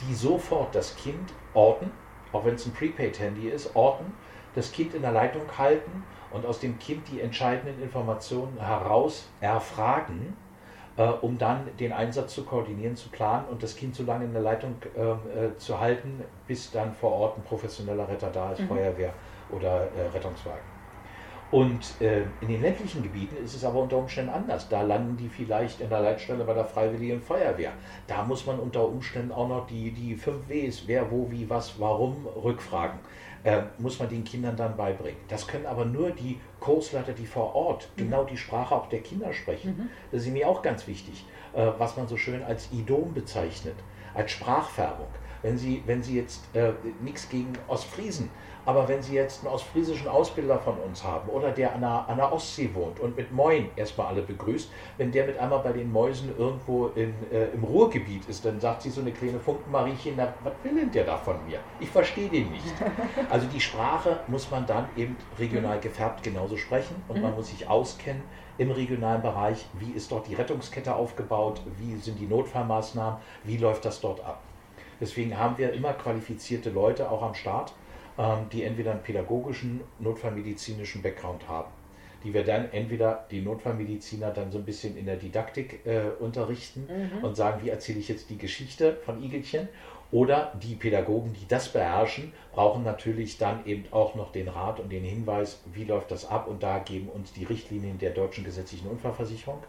[0.00, 1.90] die sofort das Kind orten,
[2.32, 4.12] auch wenn es ein Prepaid-Handy ist, orten,
[4.54, 10.36] das Kind in der Leitung halten und aus dem Kind die entscheidenden Informationen heraus erfragen
[10.96, 14.32] äh, um dann den Einsatz zu koordinieren, zu planen und das Kind so lange in
[14.32, 18.60] der Leitung äh, äh, zu halten, bis dann vor Ort ein professioneller Retter da ist,
[18.60, 18.68] mhm.
[18.68, 19.12] Feuerwehr
[19.50, 20.80] oder äh, Rettungswagen.
[21.50, 24.68] Und äh, in den ländlichen Gebieten ist es aber unter Umständen anders.
[24.68, 27.72] Da landen die vielleicht in der Leitstelle bei der Freiwilligen Feuerwehr.
[28.06, 31.80] Da muss man unter Umständen auch noch die, die fünf Ws, wer, wo, wie, was,
[31.80, 33.00] warum, rückfragen
[33.44, 35.20] äh, muss man den Kindern dann beibringen.
[35.28, 38.02] Das können aber nur die Kursleiter, die vor Ort mhm.
[38.02, 39.76] genau die Sprache auch der Kinder sprechen.
[39.76, 39.88] Mhm.
[40.12, 41.24] Das ist mir auch ganz wichtig,
[41.54, 43.76] äh, was man so schön als Idom bezeichnet,
[44.14, 45.08] als Sprachfärbung.
[45.42, 48.28] Wenn Sie, wenn Sie jetzt äh, nichts gegen Ostfriesen,
[48.66, 52.16] aber wenn Sie jetzt einen ostfriesischen Ausbilder von uns haben oder der an der, an
[52.16, 55.90] der Ostsee wohnt und mit Moin erstmal alle begrüßt, wenn der mit einmal bei den
[55.90, 60.32] Mäusen irgendwo in, äh, im Ruhrgebiet ist, dann sagt sie so eine kleine Funkenmariechen, na,
[60.42, 61.58] was will denn der da von mir?
[61.78, 62.64] Ich verstehe den nicht.
[63.28, 67.36] Also die Sprache muss man dann eben regional gefärbt genauso sprechen und man mhm.
[67.36, 68.22] muss sich auskennen
[68.58, 73.84] im regionalen Bereich, wie ist dort die Rettungskette aufgebaut, wie sind die Notfallmaßnahmen, wie läuft
[73.84, 74.42] das dort ab.
[75.00, 77.72] Deswegen haben wir immer qualifizierte Leute auch am Start,
[78.52, 81.70] die entweder einen pädagogischen, notfallmedizinischen Background haben,
[82.22, 86.86] die wir dann entweder die Notfallmediziner dann so ein bisschen in der Didaktik äh, unterrichten
[86.88, 87.24] mhm.
[87.24, 89.68] und sagen, wie erzähle ich jetzt die Geschichte von Igelchen
[90.12, 94.90] oder die Pädagogen, die das beherrschen, brauchen natürlich dann eben auch noch den Rat und
[94.90, 96.48] den Hinweis, wie läuft das ab.
[96.48, 99.62] Und da geben uns die Richtlinien der deutschen gesetzlichen Unfallversicherung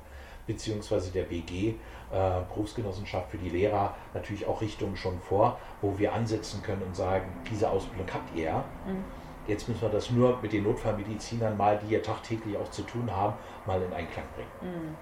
[0.48, 1.76] beziehungsweise der BG,
[2.12, 6.96] äh, Berufsgenossenschaft für die Lehrer, natürlich auch Richtungen schon vor, wo wir ansetzen können und
[6.96, 8.64] sagen, diese Ausbildung habt ihr.
[8.86, 9.04] Mhm.
[9.48, 13.10] Jetzt müssen wir das nur mit den Notfallmedizinern mal, die ja tagtäglich auch zu tun
[13.12, 13.34] haben,
[13.66, 14.74] mal in Einklang bringen.
[14.76, 14.96] Mhm.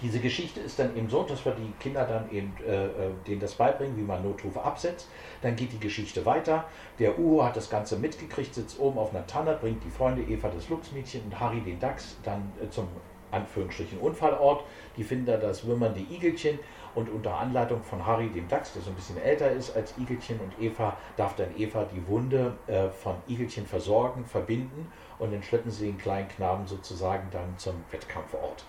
[0.00, 2.90] Diese Geschichte ist dann eben so, dass wir die Kinder dann eben äh, äh,
[3.26, 5.08] denen das beibringen, wie man Notrufe absetzt.
[5.42, 6.64] Dann geht die Geschichte weiter.
[6.98, 10.50] Der Uho hat das Ganze mitgekriegt, sitzt oben auf einer Tanne, bringt die Freunde Eva
[10.52, 12.88] das Luchsmädchen und Harry den Dachs dann äh, zum
[13.32, 14.64] Anführungsstrichen Unfallort.
[14.96, 16.58] Die finden da das wimmernde Igelchen.
[16.94, 20.38] Und unter Anleitung von Harry, dem Dachs, der so ein bisschen älter ist als Igelchen
[20.40, 24.92] und Eva, darf dann Eva die Wunde äh, von Igelchen versorgen, verbinden.
[25.18, 28.64] Und dann schleppen sie den kleinen Knaben sozusagen dann zum Wettkampfort.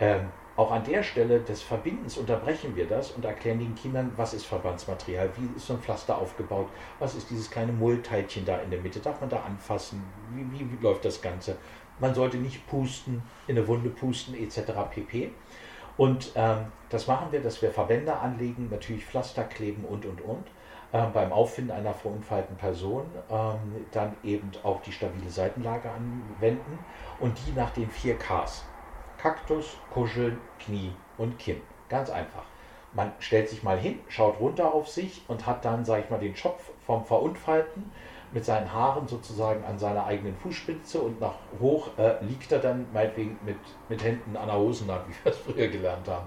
[0.00, 4.34] Ähm, auch an der Stelle des Verbindens unterbrechen wir das und erklären den Kindern, was
[4.34, 6.66] ist Verbandsmaterial, wie ist so ein Pflaster aufgebaut,
[6.98, 10.02] was ist dieses kleine Mullteilchen da in der Mitte, darf man da anfassen,
[10.34, 11.58] wie, wie, wie läuft das Ganze,
[12.00, 14.72] man sollte nicht pusten, in eine Wunde pusten etc.
[14.90, 15.32] pp.
[15.96, 20.44] Und ähm, das machen wir, dass wir Verbände anlegen, natürlich Pflaster kleben und und und.
[20.90, 26.78] Ähm, beim Auffinden einer verunfallten Person ähm, dann eben auch die stabile Seitenlage anwenden
[27.20, 28.64] und die nach den vier Ks.
[29.18, 31.60] Kaktus, Kuscheln, Knie und Kinn.
[31.90, 32.44] Ganz einfach.
[32.94, 36.20] Man stellt sich mal hin, schaut runter auf sich und hat dann, sage ich mal,
[36.20, 37.92] den Schopf vom Verunfallten
[38.32, 42.86] mit seinen Haaren sozusagen an seiner eigenen Fußspitze und nach hoch äh, liegt er dann
[42.92, 43.56] meinetwegen mit,
[43.88, 46.26] mit Händen an der Hosennaht, wie wir es früher gelernt haben.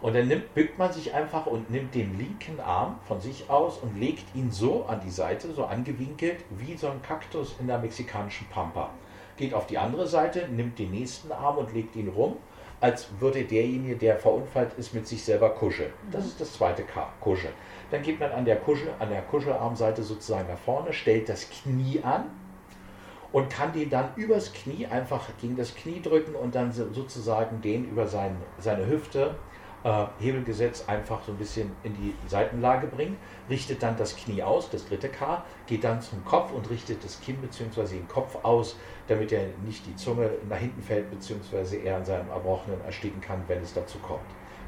[0.00, 3.78] Und dann nimmt, bückt man sich einfach und nimmt den linken Arm von sich aus
[3.78, 7.78] und legt ihn so an die Seite, so angewinkelt, wie so ein Kaktus in der
[7.78, 8.90] mexikanischen Pampa.
[9.36, 12.36] Geht auf die andere Seite, nimmt den nächsten Arm und legt ihn rum,
[12.84, 15.90] als würde derjenige, der verunfallt ist, mit sich selber kuscheln.
[16.12, 17.54] Das ist das zweite K, kuscheln.
[17.90, 22.02] Dann geht man an der, Kuschel, an der Kuschelarmseite sozusagen nach vorne, stellt das Knie
[22.02, 22.24] an
[23.32, 27.62] und kann den dann übers Knie einfach gegen das Knie drücken und dann so- sozusagen
[27.62, 29.34] den über sein, seine Hüfte,
[29.84, 33.16] äh, Hebelgesetz einfach so ein bisschen in die Seitenlage bringen,
[33.48, 37.20] richtet dann das Knie aus, das dritte K, geht dann zum Kopf und richtet das
[37.20, 37.96] Kinn bzw.
[37.96, 41.84] den Kopf aus, damit er nicht die Zunge nach hinten fällt bzw.
[41.84, 44.20] er an seinem Erbrochenen ersticken kann, wenn es dazu kommt.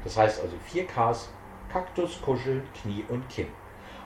[0.03, 1.29] Das heißt also vier Ks,
[1.69, 3.47] Kaktus, Kuschel, Knie und Kinn.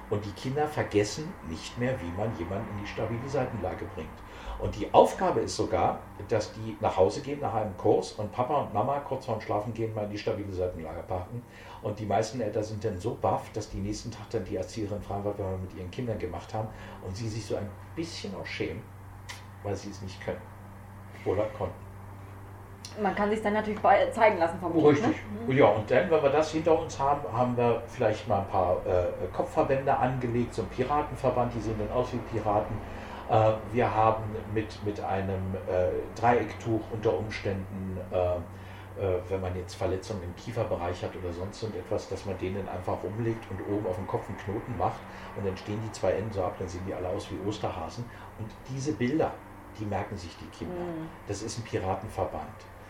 [0.10, 4.10] Und die Kinder vergessen nicht mehr, wie man jemanden in die stabile Seitenlage bringt.
[4.60, 8.62] Und die Aufgabe ist sogar, dass die nach Hause gehen nach einem Kurs und Papa
[8.62, 11.42] und Mama kurz vorm Schlafen gehen mal in die stabile Seitenlage packen.
[11.82, 15.02] Und die meisten Eltern sind dann so baff, dass die nächsten Tag dann die Erzieherin
[15.02, 16.68] fragen, was wir mit ihren Kindern gemacht haben.
[17.06, 18.84] Und sie sich so ein bisschen auch schämen,
[19.64, 20.42] weil sie es nicht können
[21.26, 21.74] oder konnten.
[23.02, 23.80] Man kann sich dann natürlich
[24.12, 25.02] zeigen lassen vermutlich.
[25.02, 25.16] Richtig.
[25.48, 25.54] Ne?
[25.54, 28.78] Ja, und dann, wenn wir das hinter uns haben, haben wir vielleicht mal ein paar
[28.86, 32.76] äh, Kopfverbände angelegt, so ein Piratenverband, die sehen dann aus wie Piraten.
[33.32, 38.36] Äh, wir haben mit, mit einem äh, Dreiecktuch unter Umständen, äh,
[39.30, 43.46] wenn man jetzt Verletzungen im Kieferbereich hat oder sonst irgendetwas, dass man denen einfach umlegt
[43.50, 45.00] und oben auf dem Kopf einen Knoten macht
[45.38, 48.04] und dann stehen die zwei Enden so ab, dann sehen die alle aus wie Osterhasen.
[48.38, 49.34] Und diese Bilder,
[49.80, 50.82] die merken sich die Kinder.
[50.82, 51.08] Mhm.
[51.26, 52.46] Das ist ein Piratenverband.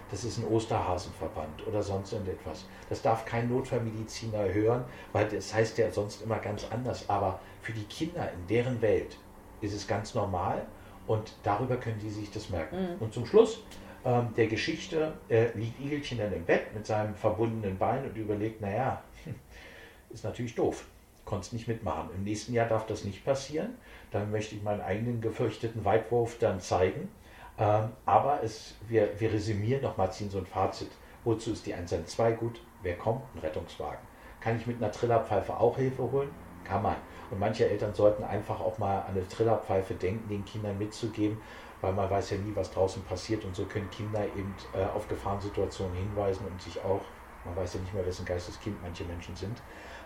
[0.09, 2.65] Das ist ein Osterhasenverband oder sonst irgendetwas.
[2.89, 7.07] Das darf kein Notfallmediziner hören, weil das heißt ja sonst immer ganz anders.
[7.09, 9.17] Aber für die Kinder in deren Welt
[9.61, 10.65] ist es ganz normal
[11.07, 12.75] und darüber können die sich das merken.
[12.75, 13.01] Mhm.
[13.01, 13.63] Und zum Schluss
[14.03, 18.61] ähm, der Geschichte äh, liegt Igelchen dann im Bett mit seinem verbundenen Bein und überlegt,
[18.61, 19.01] naja,
[20.09, 20.85] ist natürlich doof.
[21.25, 22.09] Konntest nicht mitmachen.
[22.15, 23.75] Im nächsten Jahr darf das nicht passieren.
[24.11, 27.09] Dann möchte ich meinen eigenen gefürchteten Weitwurf dann zeigen.
[27.57, 30.89] Ähm, aber es, wir, wir resümieren nochmal, ziehen so ein Fazit.
[31.23, 32.61] Wozu ist die 112 gut?
[32.81, 33.21] Wer kommt?
[33.35, 33.99] Ein Rettungswagen.
[34.39, 36.29] Kann ich mit einer Trillerpfeife auch Hilfe holen?
[36.63, 36.95] Kann man.
[37.31, 41.37] Und manche Eltern sollten einfach auch mal an eine Trillerpfeife denken, den Kindern mitzugeben,
[41.79, 43.45] weil man weiß ja nie, was draußen passiert.
[43.45, 47.01] Und so können Kinder eben äh, auf Gefahrensituationen hinweisen und sich auch,
[47.45, 49.57] man weiß ja nicht mehr, wessen Geisteskind manche Menschen sind,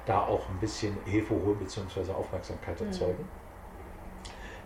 [0.05, 2.11] da auch ein bisschen Hilfe holen bzw.
[2.11, 2.87] Aufmerksamkeit Mhm.
[2.87, 3.27] erzeugen.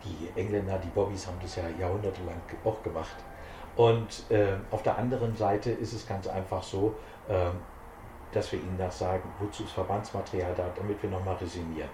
[0.04, 3.15] Die Engländer, die Bobbys haben das ja jahrhundertelang auch gemacht.
[3.76, 6.93] Und äh, auf der anderen Seite ist es ganz einfach so,
[7.30, 7.54] ähm,
[8.32, 11.89] dass wir ihnen das sagen, wozu ist Verbandsmaterial da, damit wir nochmal resümieren.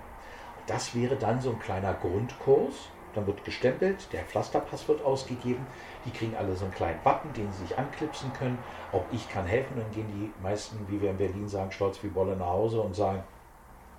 [0.67, 2.89] Das wäre dann so ein kleiner Grundkurs.
[3.13, 5.65] Dann wird gestempelt, der Pflasterpass wird ausgegeben,
[6.03, 8.59] die kriegen alle so einen kleinen Button, den sie sich anklipsen können.
[8.91, 12.09] Auch ich kann helfen, dann gehen die meisten, wie wir in Berlin sagen, stolz wie
[12.09, 13.23] Bolle nach Hause und sagen,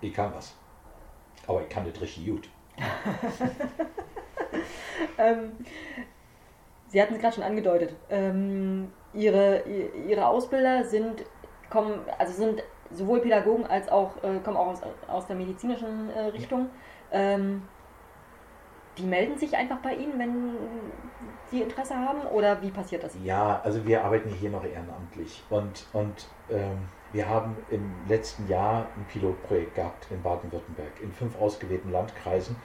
[0.02, 0.54] ich kann was.
[1.46, 2.50] Aber ich kann das richtig gut.
[5.18, 5.52] Ähm,
[6.88, 7.94] Sie hatten es gerade schon angedeutet.
[8.10, 9.64] Ähm, ihre,
[10.06, 11.24] ihre Ausbilder sind,
[11.68, 16.26] kommen, also sind sowohl Pädagogen als auch, äh, kommen auch aus, aus der medizinischen äh,
[16.26, 16.70] Richtung.
[17.10, 17.62] Ähm,
[18.98, 20.56] die melden sich einfach bei Ihnen, wenn
[21.50, 22.22] Sie Interesse haben?
[22.28, 23.14] Oder wie passiert das?
[23.22, 28.86] Ja, also wir arbeiten hier noch ehrenamtlich und, und ähm, wir haben im letzten Jahr
[28.96, 32.56] ein Pilotprojekt gehabt in Baden-Württemberg in fünf ausgewählten Landkreisen,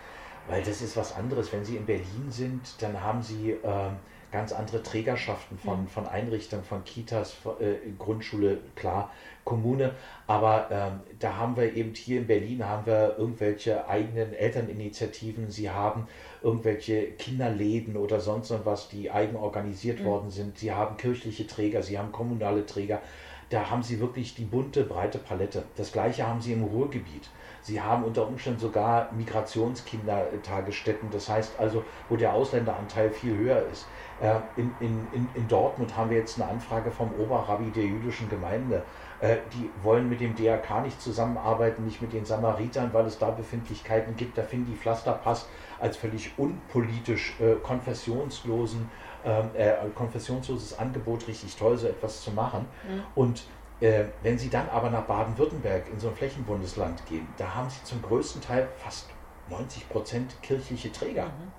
[0.47, 1.51] weil das ist was anderes.
[1.53, 3.97] Wenn Sie in Berlin sind, dann haben Sie ähm,
[4.31, 9.11] ganz andere Trägerschaften von, von Einrichtungen, von Kitas, von, äh, Grundschule, klar,
[9.43, 9.91] Kommune,
[10.27, 15.69] aber ähm, da haben wir eben hier in Berlin haben wir irgendwelche eigenen Elterninitiativen, sie
[15.69, 16.07] haben
[16.43, 20.05] irgendwelche Kinderläden oder sonst was, die eigen organisiert Mhm.
[20.05, 23.01] worden sind, sie haben kirchliche Träger, sie haben kommunale Träger,
[23.49, 25.63] da haben sie wirklich die bunte, breite Palette.
[25.75, 27.29] Das gleiche haben sie im Ruhrgebiet.
[27.63, 33.85] Sie haben unter Umständen sogar Migrationskindertagesstätten, das heißt also, wo der Ausländeranteil viel höher ist.
[34.19, 38.29] Äh, In, in, in, in Dortmund haben wir jetzt eine Anfrage vom Oberrabbi der jüdischen
[38.29, 38.83] Gemeinde.
[39.19, 43.29] Äh, Die wollen mit dem DRK nicht zusammenarbeiten, nicht mit den Samaritern, weil es da
[43.31, 44.37] Befindlichkeiten gibt.
[44.37, 45.47] Da finden die Pflasterpass
[45.79, 48.89] als völlig unpolitisch äh, konfessionslosen,
[49.23, 52.65] ähm, äh, konfessionsloses Angebot richtig toll, so etwas zu machen.
[52.87, 53.03] Mhm.
[53.15, 53.43] Und
[53.81, 57.83] äh, wenn Sie dann aber nach Baden-Württemberg in so ein Flächenbundesland gehen, da haben Sie
[57.83, 59.09] zum größten Teil fast
[59.49, 61.25] 90 Prozent kirchliche Träger.
[61.25, 61.51] Mhm.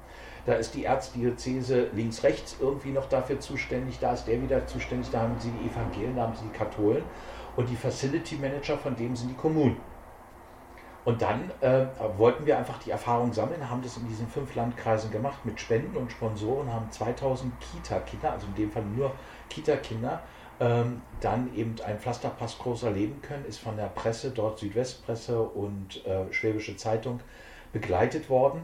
[0.46, 5.20] Da ist die Erzdiözese links-rechts irgendwie noch dafür zuständig, da ist der wieder zuständig, da
[5.20, 7.04] haben Sie die Evangelien, da haben Sie die Katholen
[7.56, 9.76] und die Facility Manager von dem sind die Kommunen.
[11.04, 15.10] Und dann äh, wollten wir einfach die Erfahrung sammeln, haben das in diesen fünf Landkreisen
[15.10, 19.12] gemacht mit Spenden und Sponsoren, haben 2000 Kita-Kinder, also in dem Fall nur
[19.48, 20.22] Kita-Kinder,
[20.62, 26.32] ähm, dann eben einen Pflasterpasskurs erleben können, ist von der Presse, dort Südwestpresse und äh,
[26.32, 27.18] Schwäbische Zeitung
[27.72, 28.62] begleitet worden.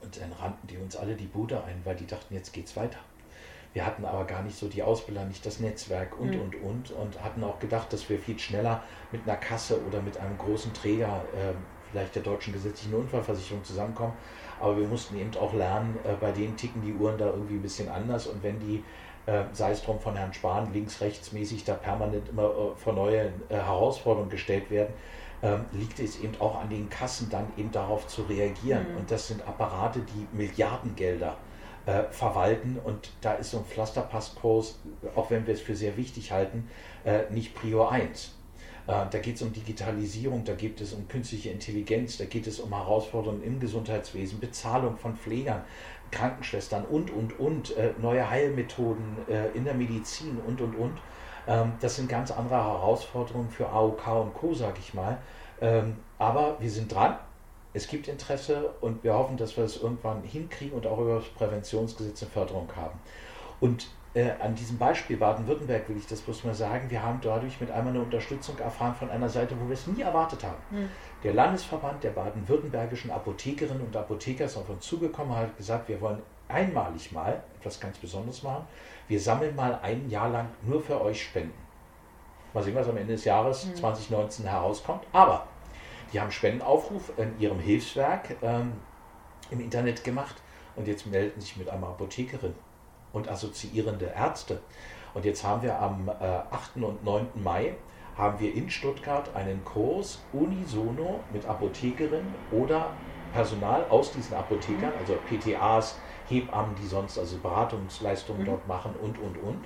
[0.00, 2.98] Und dann rannten die uns alle die Bude ein, weil die dachten, jetzt geht's weiter.
[3.72, 6.42] Wir hatten aber gar nicht so die Ausbilder, nicht das Netzwerk und, mhm.
[6.42, 6.90] und, und.
[6.92, 10.72] Und hatten auch gedacht, dass wir viel schneller mit einer Kasse oder mit einem großen
[10.72, 11.54] Träger, äh,
[11.90, 14.12] vielleicht der deutschen gesetzlichen Unfallversicherung, zusammenkommen.
[14.60, 17.62] Aber wir mussten eben auch lernen, äh, bei denen ticken die Uhren da irgendwie ein
[17.62, 18.28] bisschen anders.
[18.28, 18.84] Und wenn die,
[19.28, 23.56] äh, sei es drum von Herrn Spahn, links-rechtsmäßig da permanent immer äh, vor neue äh,
[23.56, 24.94] Herausforderungen gestellt werden,
[25.42, 28.90] ähm, liegt es eben auch an den Kassen dann eben darauf zu reagieren.
[28.90, 28.96] Mhm.
[28.96, 31.36] Und das sind Apparate, die Milliardengelder
[31.84, 34.78] äh, verwalten und da ist so ein Pflasterpasskurs,
[35.14, 36.68] auch wenn wir es für sehr wichtig halten,
[37.04, 38.34] äh, nicht Prior 1.
[38.88, 42.58] Äh, da geht es um Digitalisierung, da geht es um künstliche Intelligenz, da geht es
[42.58, 45.62] um Herausforderungen im Gesundheitswesen, Bezahlung von Pflegern,
[46.10, 50.98] Krankenschwestern und, und, und, äh, neue Heilmethoden äh, in der Medizin und, und, und.
[51.46, 55.18] Ähm, das sind ganz andere Herausforderungen für AOK und Co., sage ich mal.
[55.60, 57.16] Ähm, aber wir sind dran.
[57.74, 61.28] Es gibt Interesse und wir hoffen, dass wir es irgendwann hinkriegen und auch über das
[61.28, 62.98] Präventionsgesetz eine Förderung haben.
[63.60, 67.60] Und äh, an diesem Beispiel Baden-Württemberg will ich das bloß mal sagen, wir haben dadurch
[67.60, 70.58] mit einmal eine Unterstützung erfahren von einer Seite, wo wir es nie erwartet haben.
[70.70, 70.88] Hm.
[71.22, 76.00] Der Landesverband der baden-württembergischen Apothekerinnen und Apotheker ist auf uns zugekommen und hat gesagt, wir
[76.00, 78.66] wollen einmalig mal etwas ganz Besonderes machen
[79.08, 81.54] wir sammeln mal ein Jahr lang nur für euch Spenden.
[82.52, 83.76] Mal sehen, was am Ende des Jahres mhm.
[83.76, 85.04] 2019 herauskommt.
[85.12, 85.46] Aber
[86.12, 88.72] die haben Spendenaufruf in ihrem Hilfswerk ähm,
[89.50, 90.36] im Internet gemacht
[90.76, 92.54] und jetzt melden sich mit einer Apothekerin
[93.12, 94.60] und assoziierende Ärzte.
[95.14, 96.12] Und jetzt haben wir am äh,
[96.50, 96.76] 8.
[96.76, 97.26] und 9.
[97.34, 97.74] Mai
[98.16, 102.90] haben wir in Stuttgart einen Kurs unisono mit Apothekerinnen oder
[103.32, 104.98] Personal aus diesen Apothekern, mhm.
[104.98, 108.46] also PTAs, Hebammen, die sonst also Beratungsleistungen mhm.
[108.46, 109.64] dort machen und, und, und.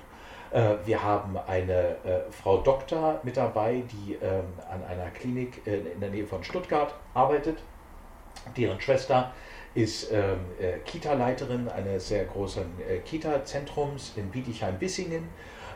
[0.51, 5.77] Äh, wir haben eine äh, Frau Doktor mit dabei, die ähm, an einer Klinik äh,
[5.77, 7.57] in der Nähe von Stuttgart arbeitet.
[8.55, 9.31] Deren Schwester
[9.75, 15.27] ist ähm, äh, Kita-Leiterin eines sehr großen äh, Kita-Zentrums in Bietigheim-Bissingen.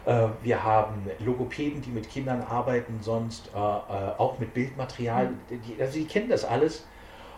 [0.05, 5.29] Äh, wir haben Logopäden, die mit Kindern arbeiten, sonst auch mit Bildmaterial.
[5.29, 5.61] Mhm.
[5.67, 6.85] Die, also die kennen das alles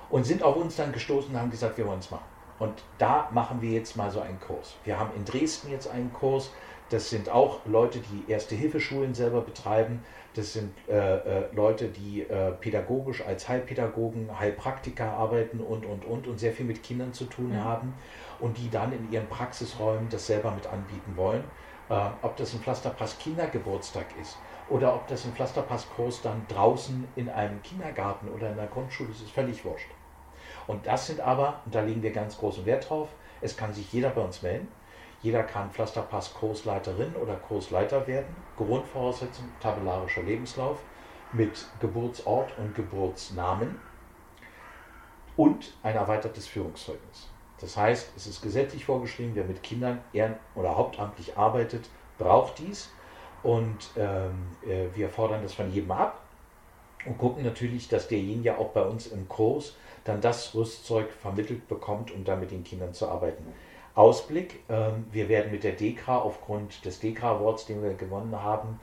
[0.09, 2.25] und sind auf uns dann gestoßen und haben gesagt, wir wollen es machen.
[2.59, 4.75] Und da machen wir jetzt mal so einen Kurs.
[4.83, 6.51] Wir haben in Dresden jetzt einen Kurs.
[6.89, 10.03] Das sind auch Leute, die Erste-Hilfeschulen selber betreiben.
[10.35, 16.27] Das sind äh, äh, Leute, die äh, pädagogisch als Heilpädagogen, Heilpraktiker arbeiten und, und, und
[16.27, 17.63] und sehr viel mit Kindern zu tun ja.
[17.63, 17.93] haben
[18.39, 21.43] und die dann in ihren Praxisräumen das selber mit anbieten wollen.
[21.89, 24.37] Äh, ob das ein Pflasterpass Kindergeburtstag ist
[24.69, 29.21] oder ob das ein Pflasterpasskurs dann draußen in einem Kindergarten oder in der Grundschule ist,
[29.21, 29.89] ist völlig wurscht.
[30.67, 33.09] Und das sind aber, und da legen wir ganz großen Wert drauf,
[33.41, 34.67] es kann sich jeder bei uns melden.
[35.21, 38.35] Jeder kann Pflasterpass Kursleiterin oder Kursleiter werden.
[38.55, 40.79] Grundvoraussetzung tabellarischer Lebenslauf
[41.33, 43.79] mit Geburtsort und Geburtsnamen
[45.35, 47.27] und ein erweitertes Führungszeugnis.
[47.59, 52.89] Das heißt, es ist gesetzlich vorgeschrieben, wer mit Kindern ehren- oder hauptamtlich arbeitet, braucht dies.
[53.43, 56.21] Und ähm, äh, wir fordern das von jedem ab
[57.05, 62.11] und gucken natürlich, dass derjenige auch bei uns im Kurs dann das Rüstzeug vermittelt bekommt,
[62.11, 63.45] um da mit den Kindern zu arbeiten.
[63.99, 68.79] Ausblick, ähm, wir werden mit der DEKRA aufgrund des DEKRA Awards, den wir gewonnen haben,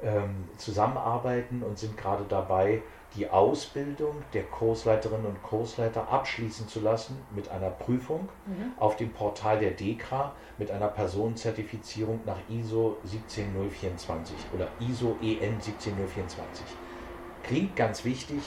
[0.00, 2.80] ähm, zusammenarbeiten und sind gerade dabei,
[3.16, 8.72] die Ausbildung der Kursleiterinnen und Kursleiter abschließen zu lassen mit einer Prüfung mhm.
[8.78, 16.64] auf dem Portal der DEKRA mit einer Personenzertifizierung nach ISO 17024 oder ISO EN 17024.
[17.42, 18.38] Klingt ganz wichtig,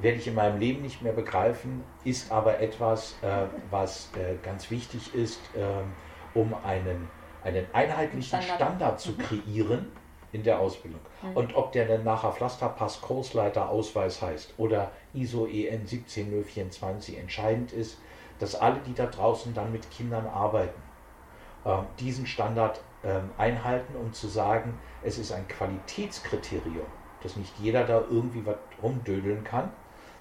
[0.00, 4.70] werde ich in meinem Leben nicht mehr begreifen, ist aber etwas, äh, was äh, ganz
[4.70, 7.08] wichtig ist, äh, um einen,
[7.42, 9.18] einen einheitlichen Standard, Standard zu mhm.
[9.18, 9.92] kreieren
[10.32, 11.00] in der Ausbildung.
[11.22, 11.36] Mhm.
[11.36, 17.98] Und ob der dann nachher Pflasterpass Kursleiter Ausweis heißt oder ISO EN 17024 entscheidend ist,
[18.38, 20.80] dass alle, die da draußen dann mit Kindern arbeiten,
[21.64, 26.86] ähm, diesen Standard ähm, einhalten, um zu sagen, es ist ein Qualitätskriterium,
[27.22, 29.72] dass nicht jeder da irgendwie was rumdödeln kann,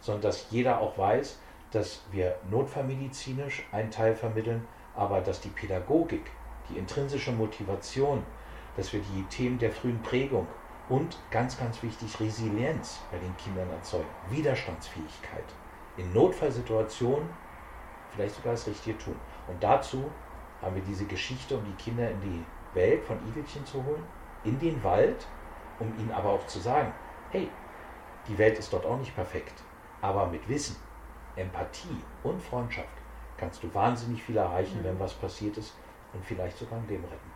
[0.08, 1.38] sondern dass jeder auch weiß,
[1.72, 4.65] dass wir notfallmedizinisch einen Teil vermitteln,
[4.96, 6.32] aber dass die Pädagogik,
[6.70, 8.24] die intrinsische Motivation,
[8.78, 10.48] dass wir die Themen der frühen Prägung
[10.88, 15.43] und ganz, ganz wichtig Resilienz bei den Kindern erzeugen, Widerstandsfähigkeit
[15.97, 17.28] in Notfallsituationen
[18.16, 19.16] vielleicht sogar das Richtige tun.
[19.47, 20.10] Und dazu
[20.62, 24.03] haben wir diese Geschichte, um die Kinder in die Welt von Igelchen zu holen,
[24.45, 25.28] in den Wald,
[25.80, 26.93] um ihnen aber auch zu sagen,
[27.32, 27.49] hey,
[28.30, 29.66] die Welt ist dort auch nicht perfekt.
[30.02, 30.76] Aber mit Wissen,
[31.36, 32.88] Empathie und Freundschaft
[33.38, 34.84] kannst du wahnsinnig viel erreichen, mhm.
[34.86, 35.76] wenn was passiert ist
[36.14, 37.32] und vielleicht sogar ein Leben retten.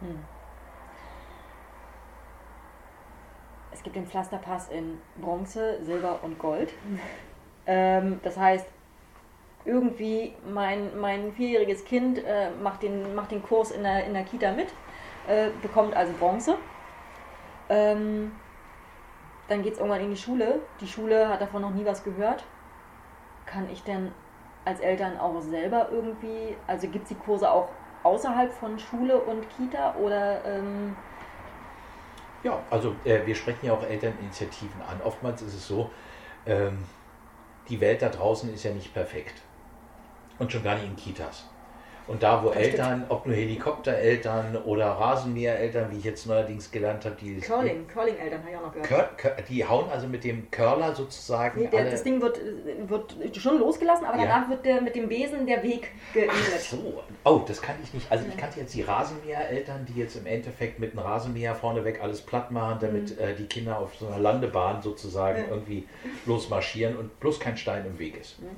[0.00, 0.24] Mhm.
[3.72, 6.72] Es gibt den Pflasterpass in Bronze, Silber und Gold.
[7.66, 8.66] Ähm, das heißt,
[9.64, 14.24] irgendwie mein, mein vierjähriges Kind äh, macht, den, macht den Kurs in der, in der
[14.24, 14.68] Kita mit,
[15.28, 16.56] äh, bekommt also Bronze.
[17.68, 18.32] Ähm,
[19.50, 20.60] dann geht es irgendwann in die Schule.
[20.80, 22.44] Die Schule hat davon noch nie was gehört.
[23.46, 24.12] Kann ich denn
[24.64, 27.68] als Eltern auch selber irgendwie, also gibt es die Kurse auch
[28.04, 30.44] außerhalb von Schule und Kita oder...
[30.44, 30.96] Ähm,
[32.44, 35.00] ja, also äh, wir sprechen ja auch Elterninitiativen an.
[35.02, 35.90] Oftmals ist es so,
[36.46, 36.78] ähm,
[37.68, 39.42] die Welt da draußen ist ja nicht perfekt.
[40.38, 41.50] Und schon gar nicht in Kitas.
[42.06, 43.10] Und da, wo das Eltern, stimmt.
[43.10, 47.38] ob nur Helikoptereltern oder Rasenmähereltern, wie ich jetzt neuerdings gelernt habe, die.
[47.40, 49.18] Curling, Curling-Eltern habe ich auch noch gehört.
[49.18, 51.60] Cur, die hauen also mit dem Curler sozusagen.
[51.60, 52.40] Nee, der, das Ding wird,
[52.86, 54.24] wird schon losgelassen, aber ja.
[54.24, 56.36] danach wird der mit dem Besen der Weg geebnet.
[56.54, 57.02] Ach so.
[57.24, 58.10] Oh, das kann ich nicht.
[58.10, 62.22] Also ich kannte jetzt die Rasenmähereltern, die jetzt im Endeffekt mit einem Rasenmäher vorneweg alles
[62.22, 63.24] platt machen, damit mhm.
[63.24, 65.50] äh, die Kinder auf so einer Landebahn sozusagen mhm.
[65.50, 65.88] irgendwie
[66.26, 68.40] losmarschieren und bloß kein Stein im Weg ist.
[68.40, 68.48] Mhm.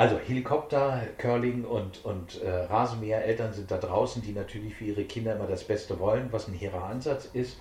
[0.00, 5.36] Also Helikopter, Curling und, und äh, Rasenmäher-Eltern sind da draußen, die natürlich für ihre Kinder
[5.36, 7.58] immer das Beste wollen, was ein hehrer Ansatz ist.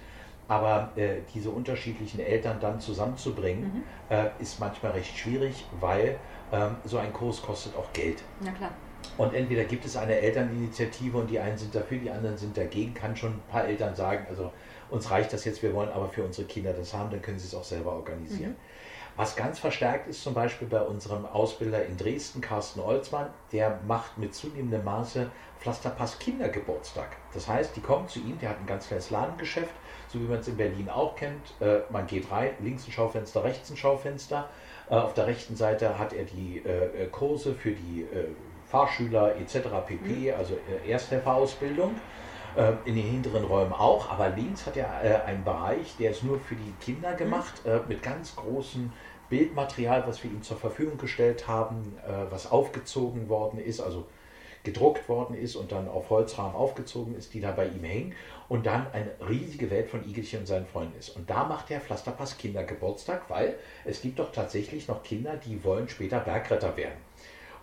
[0.47, 3.83] Aber äh, diese unterschiedlichen Eltern dann zusammenzubringen, mhm.
[4.09, 6.15] äh, ist manchmal recht schwierig, weil
[6.53, 8.23] ähm, so ein Kurs kostet auch Geld.
[8.39, 8.71] Na klar.
[9.17, 12.93] Und entweder gibt es eine Elterninitiative und die einen sind dafür, die anderen sind dagegen,
[12.93, 14.53] kann schon ein paar Eltern sagen, also
[14.89, 17.47] uns reicht das jetzt, wir wollen aber für unsere Kinder das haben, dann können sie
[17.47, 18.51] es auch selber organisieren.
[18.51, 18.55] Mhm.
[19.19, 24.17] Was ganz verstärkt ist zum Beispiel bei unserem Ausbilder in Dresden, Carsten Olzmann, der macht
[24.17, 27.17] mit zunehmendem Maße Pflasterpass Kindergeburtstag.
[27.33, 29.73] Das heißt, die kommen zu ihm, der hat ein ganz kleines Ladengeschäft,
[30.07, 31.53] so wie man es in Berlin auch kennt.
[31.59, 34.47] Äh, man geht rein, links ein Schaufenster, rechts ein Schaufenster.
[34.89, 38.07] Äh, auf der rechten Seite hat er die äh, Kurse für die
[38.67, 39.67] Fahrschüler etc.
[39.85, 40.57] pp., also
[40.87, 41.95] Ersthelferausbildung
[42.85, 46.55] in den hinteren Räumen auch, aber links hat er einen Bereich, der ist nur für
[46.55, 48.91] die Kinder gemacht, mit ganz großen
[49.29, 54.07] Bildmaterial, was wir ihm zur Verfügung gestellt haben, äh, was aufgezogen worden ist, also
[54.63, 58.13] gedruckt worden ist und dann auf Holzrahmen aufgezogen ist, die da bei ihm hängen
[58.49, 61.15] und dann eine riesige Welt von Igelchen und seinen Freunden ist.
[61.15, 65.87] Und da macht der Pflasterpass Kindergeburtstag, weil es gibt doch tatsächlich noch Kinder, die wollen
[65.87, 67.08] später Bergretter werden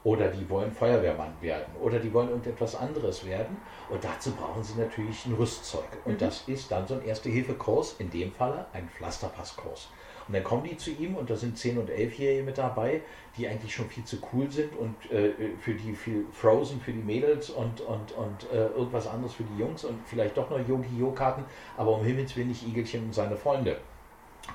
[0.07, 3.57] oder die wollen Feuerwehrmann werden oder die wollen irgendetwas anderes werden
[3.91, 6.19] und dazu brauchen sie natürlich ein Rüstzeug und mhm.
[6.19, 9.89] das ist dann so ein Erste-Hilfe-Kurs, in dem Falle ein Pflasterpasskurs.
[10.29, 13.01] Und dann kommen die zu ihm und da sind 10- und 11-Jährige mit dabei,
[13.37, 17.03] die eigentlich schon viel zu cool sind und äh, für die viel Frozen für die
[17.03, 21.45] Mädels und, und, und äh, irgendwas anderes für die Jungs und vielleicht doch noch Yogi-Yo-Karten,
[21.77, 23.77] aber um Himmels Willen nicht Igelchen und seine Freunde.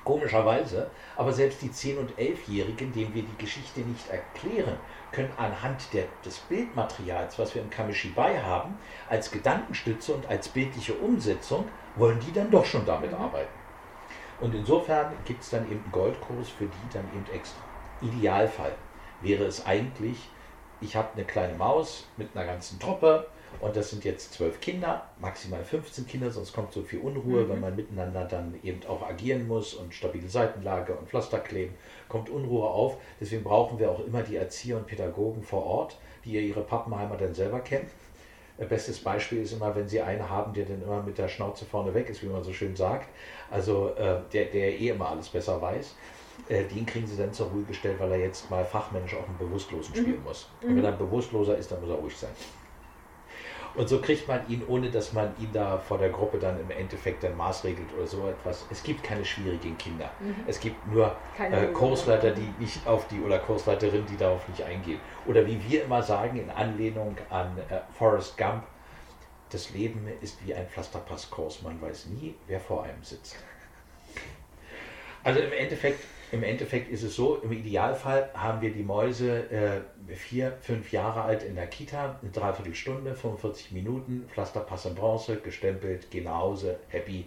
[0.04, 4.78] Komischerweise, aber selbst die 10- und 11-Jährigen, denen wir die Geschichte nicht erklären,
[5.12, 10.94] können anhand der, des Bildmaterials, was wir im Kamishibai haben, als Gedankenstütze und als bildliche
[10.94, 13.18] Umsetzung, wollen die dann doch schon damit mhm.
[13.18, 13.62] arbeiten.
[14.40, 17.60] Und insofern gibt es dann eben einen Goldkurs für die dann eben extra.
[18.00, 18.74] Idealfall
[19.20, 20.28] wäre es eigentlich,
[20.80, 23.28] ich habe eine kleine Maus mit einer ganzen Truppe
[23.62, 27.48] und das sind jetzt zwölf Kinder, maximal 15 Kinder, sonst kommt so viel Unruhe, mhm.
[27.48, 31.74] wenn man miteinander dann eben auch agieren muss und stabile Seitenlage und Pflaster kleben,
[32.08, 32.98] kommt Unruhe auf.
[33.20, 37.34] Deswegen brauchen wir auch immer die Erzieher und Pädagogen vor Ort, die ihre Pappenheimer dann
[37.34, 37.88] selber kennen
[38.68, 41.94] Bestes Beispiel ist immer, wenn Sie einen haben, der dann immer mit der Schnauze vorne
[41.94, 43.08] weg ist, wie man so schön sagt,
[43.50, 45.94] also äh, der, der eh immer alles besser weiß,
[46.48, 49.38] äh, den kriegen Sie dann zur Ruhe gestellt, weil er jetzt mal fachmännisch auch einen
[49.38, 50.24] Bewusstlosen spielen mhm.
[50.24, 50.48] muss.
[50.60, 50.84] Und wenn mhm.
[50.84, 52.30] er ein Bewusstloser ist, dann muss er ruhig sein.
[53.74, 56.70] Und so kriegt man ihn, ohne dass man ihn da vor der Gruppe dann im
[56.70, 58.66] Endeffekt dann maßregelt oder so etwas.
[58.70, 60.12] Es gibt keine schwierigen Kinder.
[60.18, 60.44] Mhm.
[60.46, 65.00] Es gibt nur äh, Kursleiter, die nicht auf die oder Kursleiterin, die darauf nicht eingehen.
[65.24, 68.64] Oder wie wir immer sagen, in Anlehnung an äh, Forrest Gump,
[69.48, 71.62] das Leben ist wie ein Pflasterpasskurs.
[71.62, 73.36] Man weiß nie, wer vor einem sitzt.
[75.24, 79.82] Also im Endeffekt im Endeffekt ist es so, im Idealfall haben wir die Mäuse äh,
[80.14, 86.10] vier, fünf Jahre alt in der Kita, eine Dreiviertelstunde, 45 Minuten, Pflasterpass in Bronze, gestempelt,
[86.10, 87.26] gehen nach Hause, happy,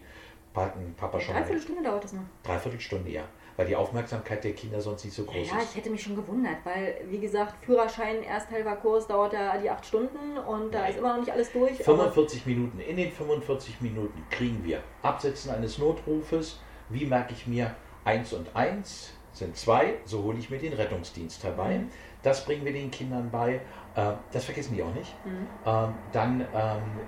[0.53, 1.36] packen, Papa schon.
[1.36, 2.24] Dreiviertelstunde dauert das noch?
[2.41, 3.24] Dreiviertelstunde, ja.
[3.58, 5.51] Weil die Aufmerksamkeit der Kinder sonst nicht so groß ja, ist.
[5.51, 9.86] Ja, ich hätte mich schon gewundert, weil, wie gesagt, Führerschein, Ersthelferkurs dauert ja die acht
[9.86, 10.89] Stunden und da Nein.
[10.89, 11.78] ist immer noch nicht alles durch.
[11.78, 12.80] 45 Minuten.
[12.80, 16.60] In den 45 Minuten kriegen wir Absetzen eines Notrufes.
[16.89, 17.76] Wie merke ich mir,
[18.06, 21.80] 1 und 1 sind 2, so hole ich mir den Rettungsdienst herbei.
[21.80, 21.89] Mhm.
[22.24, 23.56] Das bringen wir den Kindern bei.
[23.95, 25.14] Äh, das vergessen die auch nicht.
[25.26, 25.47] Mhm.
[25.66, 26.47] Ähm, dann ähm,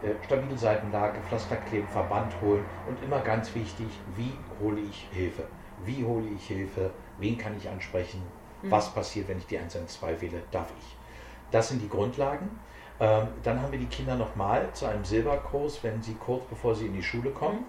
[0.03, 5.43] äh, stabile Seitenlage, Pflasterkleben, Verband holen und immer ganz wichtig, wie hole ich Hilfe?
[5.85, 6.91] Wie hole ich Hilfe?
[7.19, 8.21] Wen kann ich ansprechen?
[8.61, 8.71] Mhm.
[8.71, 10.41] Was passiert, wenn ich die 112 wähle?
[10.51, 10.97] Darf ich?
[11.51, 12.59] Das sind die Grundlagen.
[12.99, 16.87] Ähm, dann haben wir die Kinder nochmal zu einem Silberkurs, wenn sie kurz bevor sie
[16.87, 17.65] in die Schule kommen, mhm.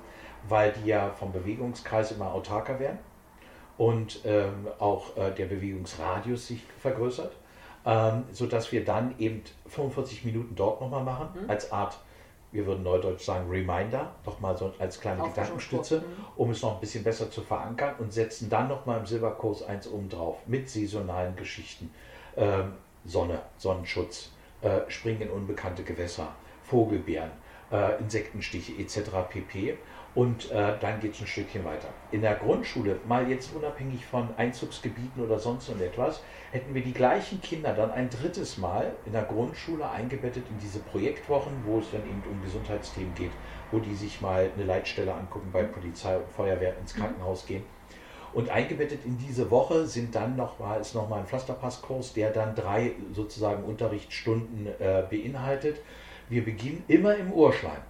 [0.48, 2.98] weil die ja vom Bewegungskreis immer autarker werden
[3.78, 7.32] und ähm, auch äh, der Bewegungsradius sich vergrößert.
[7.86, 11.48] ähm, sodass wir dann eben 45 Minuten dort nochmal machen, mhm.
[11.50, 11.98] als Art,
[12.52, 16.04] wir würden neudeutsch sagen, Reminder, nochmal so als kleine Gedankenstütze, mhm.
[16.36, 19.88] um es noch ein bisschen besser zu verankern und setzen dann nochmal im Silberkurs eins
[19.88, 21.90] oben drauf mit saisonalen Geschichten.
[22.36, 22.72] Ähm,
[23.04, 26.28] Sonne, Sonnenschutz, äh, Springen in unbekannte Gewässer,
[26.64, 27.30] Vogelbeeren,
[27.70, 29.10] äh, Insektenstiche etc.
[29.30, 29.78] pp.
[30.14, 31.88] Und äh, dann geht es ein Stückchen weiter.
[32.10, 37.40] In der Grundschule, mal jetzt unabhängig von Einzugsgebieten oder sonst etwas, hätten wir die gleichen
[37.40, 42.02] Kinder dann ein drittes Mal in der Grundschule eingebettet in diese Projektwochen, wo es dann
[42.02, 43.32] eben um Gesundheitsthemen geht,
[43.70, 47.00] wo die sich mal eine Leitstelle angucken bei Polizei und Feuerwehr ins mhm.
[47.00, 47.62] Krankenhaus gehen.
[48.32, 52.92] Und eingebettet in diese Woche sind dann nochmal, ist nochmal ein Pflasterpasskurs, der dann drei
[53.12, 55.80] sozusagen Unterrichtsstunden äh, beinhaltet.
[56.28, 57.80] Wir beginnen immer im Urschleim.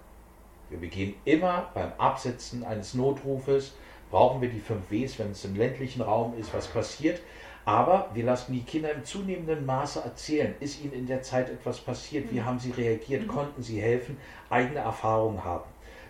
[0.71, 3.75] Wir beginnen immer beim Absetzen eines Notrufes.
[4.11, 7.21] Brauchen wir die 5 Ws, wenn es im ländlichen Raum ist, was passiert.
[7.65, 10.55] Aber wir lassen die Kinder im zunehmenden Maße erzählen.
[10.61, 12.31] Ist ihnen in der Zeit etwas passiert?
[12.33, 12.47] Wie mhm.
[12.47, 13.25] haben sie reagiert?
[13.25, 13.29] Mhm.
[13.29, 14.17] Konnten sie helfen?
[14.49, 15.65] Eigene Erfahrungen haben.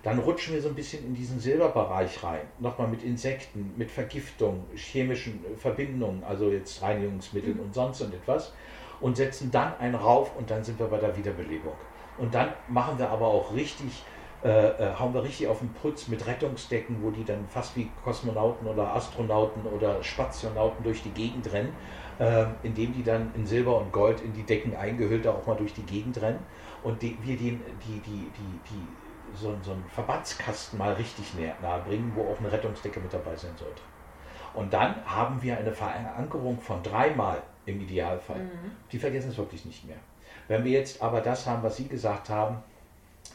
[0.04, 2.42] Dann rutschen wir so ein bisschen in diesen Silberbereich rein.
[2.60, 7.62] Nochmal mit Insekten, mit Vergiftung, chemischen Verbindungen, also jetzt Reinigungsmitteln mhm.
[7.62, 8.52] und sonst und etwas.
[9.00, 11.74] Und setzen dann einen rauf und dann sind wir bei der Wiederbelebung.
[12.18, 14.02] Und dann machen wir aber auch richtig
[14.44, 17.90] äh, äh, hauen wir richtig auf den Putz mit Rettungsdecken, wo die dann fast wie
[18.04, 21.72] Kosmonauten oder Astronauten oder Spationauten durch die Gegend rennen,
[22.20, 25.74] äh, indem die dann in Silber und Gold in die Decken eingehüllt auch mal durch
[25.74, 26.38] die Gegend rennen
[26.84, 31.80] und die, wir den, die, die, die, die, so, so einen Verbandskasten mal richtig nahe
[31.80, 33.82] bringen, wo auch eine Rettungsdecke mit dabei sein sollte.
[34.54, 38.38] Und dann haben wir eine Verankerung von dreimal im Idealfall.
[38.38, 38.70] Mhm.
[38.90, 39.98] Die vergessen es wirklich nicht mehr.
[40.46, 42.62] Wenn wir jetzt aber das haben, was Sie gesagt haben,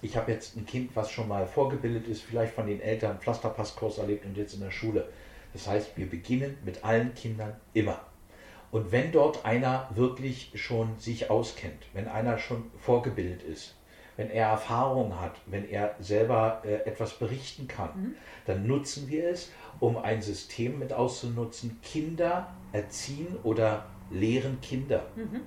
[0.04, 3.98] ich habe jetzt ein Kind, was schon mal vorgebildet ist, vielleicht von den Eltern Pflasterpasskurs
[3.98, 5.08] erlebt und jetzt in der Schule.
[5.54, 8.00] Das heißt, wir beginnen mit allen Kindern immer.
[8.70, 13.76] Und wenn dort einer wirklich schon sich auskennt, wenn einer schon vorgebildet ist,
[14.18, 18.16] wenn er Erfahrung hat, wenn er selber äh, etwas berichten kann, mhm.
[18.46, 21.80] dann nutzen wir es, um ein System mit auszunutzen.
[21.82, 25.06] Kinder erziehen oder lehren Kinder.
[25.16, 25.42] Mhm.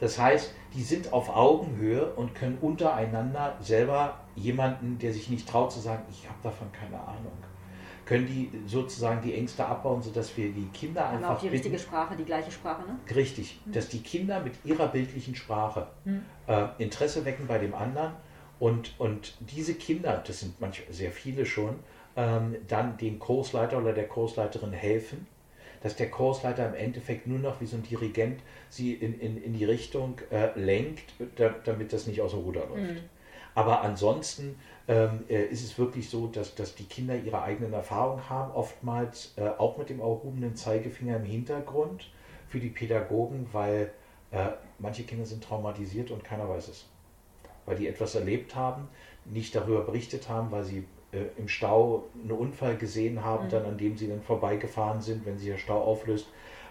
[0.00, 5.72] Das heißt, die sind auf Augenhöhe und können untereinander selber jemanden, der sich nicht traut
[5.72, 7.32] zu sagen, ich habe davon keine Ahnung,
[8.04, 11.36] können die sozusagen die Ängste abbauen, sodass wir die Kinder Haben einfach.
[11.36, 12.98] auch die richtige Sprache, die gleiche Sprache, ne?
[13.14, 13.72] Richtig, mhm.
[13.72, 16.24] dass die Kinder mit ihrer bildlichen Sprache mhm.
[16.46, 18.12] äh, Interesse wecken bei dem anderen
[18.58, 21.76] und, und diese Kinder, das sind manchmal sehr viele schon,
[22.16, 25.26] ähm, dann dem Kursleiter oder der Kursleiterin helfen
[25.82, 29.52] dass der Kursleiter im Endeffekt nur noch wie so ein Dirigent sie in, in, in
[29.52, 32.94] die Richtung äh, lenkt, da, damit das nicht aus dem Ruder läuft.
[32.94, 33.00] Mhm.
[33.54, 34.56] Aber ansonsten
[34.86, 39.34] ähm, äh, ist es wirklich so, dass, dass die Kinder ihre eigenen Erfahrungen haben, oftmals
[39.36, 42.10] äh, auch mit dem erhobenen Zeigefinger im Hintergrund
[42.48, 43.90] für die Pädagogen, weil
[44.30, 46.86] äh, manche Kinder sind traumatisiert und keiner weiß es.
[47.66, 48.88] Weil die etwas erlebt haben,
[49.24, 53.50] nicht darüber berichtet haben, weil sie äh, im Stau einen Unfall gesehen haben, mhm.
[53.50, 56.28] dann an dem sie dann vorbeigefahren sind, wenn sich der Stau auflöst,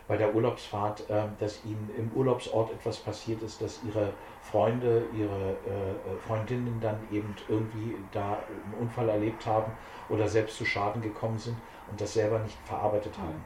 [0.08, 5.52] bei der Urlaubsfahrt, äh, dass ihnen im Urlaubsort etwas passiert ist, dass ihre Freunde, ihre
[5.52, 9.72] äh, Freundinnen dann eben irgendwie da einen Unfall erlebt haben
[10.10, 11.58] oder selbst zu Schaden gekommen sind
[11.90, 13.24] und das selber nicht verarbeitet mhm.
[13.24, 13.44] haben.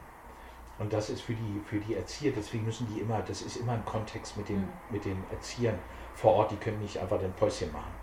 [0.78, 3.72] Und das ist für die, für die Erzieher, deswegen müssen die immer, das ist immer
[3.72, 4.68] ein Kontext mit den, mhm.
[4.90, 5.78] mit den Erziehern
[6.14, 8.01] vor Ort, die können nicht einfach den Päuschen machen.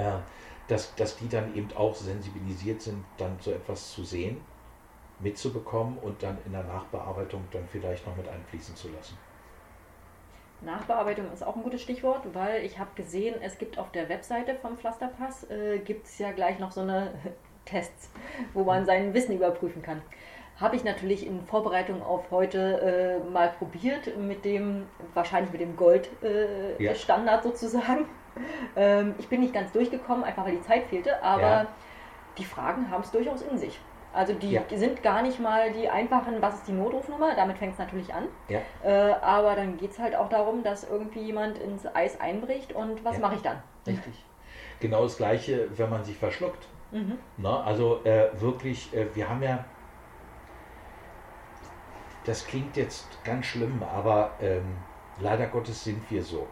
[0.00, 0.20] Äh,
[0.68, 4.40] dass, dass die dann eben auch sensibilisiert sind, dann so etwas zu sehen,
[5.18, 9.18] mitzubekommen und dann in der Nachbearbeitung dann vielleicht noch mit einfließen zu lassen.
[10.62, 14.54] Nachbearbeitung ist auch ein gutes Stichwort, weil ich habe gesehen, es gibt auf der Webseite
[14.54, 17.12] vom Pflasterpass, äh, gibt es ja gleich noch so eine
[17.64, 18.10] Tests,
[18.54, 20.02] wo man sein Wissen überprüfen kann.
[20.56, 25.74] Habe ich natürlich in Vorbereitung auf heute äh, mal probiert, mit dem, wahrscheinlich mit dem
[25.74, 26.24] Gold-Standard
[26.80, 27.42] äh, ja.
[27.42, 28.06] sozusagen.
[28.76, 31.66] Ähm, ich bin nicht ganz durchgekommen, einfach weil die Zeit fehlte, aber ja.
[32.38, 33.80] die Fragen haben es durchaus in sich.
[34.12, 34.62] Also die ja.
[34.74, 38.24] sind gar nicht mal die einfachen, was ist die Notrufnummer, damit fängt es natürlich an.
[38.48, 38.60] Ja.
[38.82, 43.04] Äh, aber dann geht es halt auch darum, dass irgendwie jemand ins Eis einbricht und
[43.04, 43.20] was ja.
[43.20, 43.62] mache ich dann?
[43.86, 44.24] Richtig.
[44.80, 46.66] Genau das gleiche, wenn man sich verschluckt.
[46.90, 47.18] Mhm.
[47.36, 49.64] Na, also äh, wirklich, äh, wir haben ja,
[52.24, 54.76] das klingt jetzt ganz schlimm, aber ähm,
[55.20, 56.48] leider Gottes sind wir so.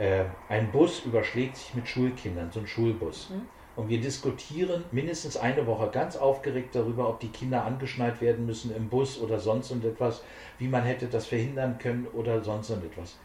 [0.00, 3.28] Äh, ein Bus überschlägt sich mit Schulkindern, so ein Schulbus.
[3.28, 3.42] Mhm.
[3.76, 8.74] Und wir diskutieren mindestens eine Woche ganz aufgeregt darüber, ob die Kinder angeschnallt werden müssen
[8.74, 10.22] im Bus oder sonst und etwas,
[10.58, 13.18] wie man hätte das verhindern können oder sonst und etwas.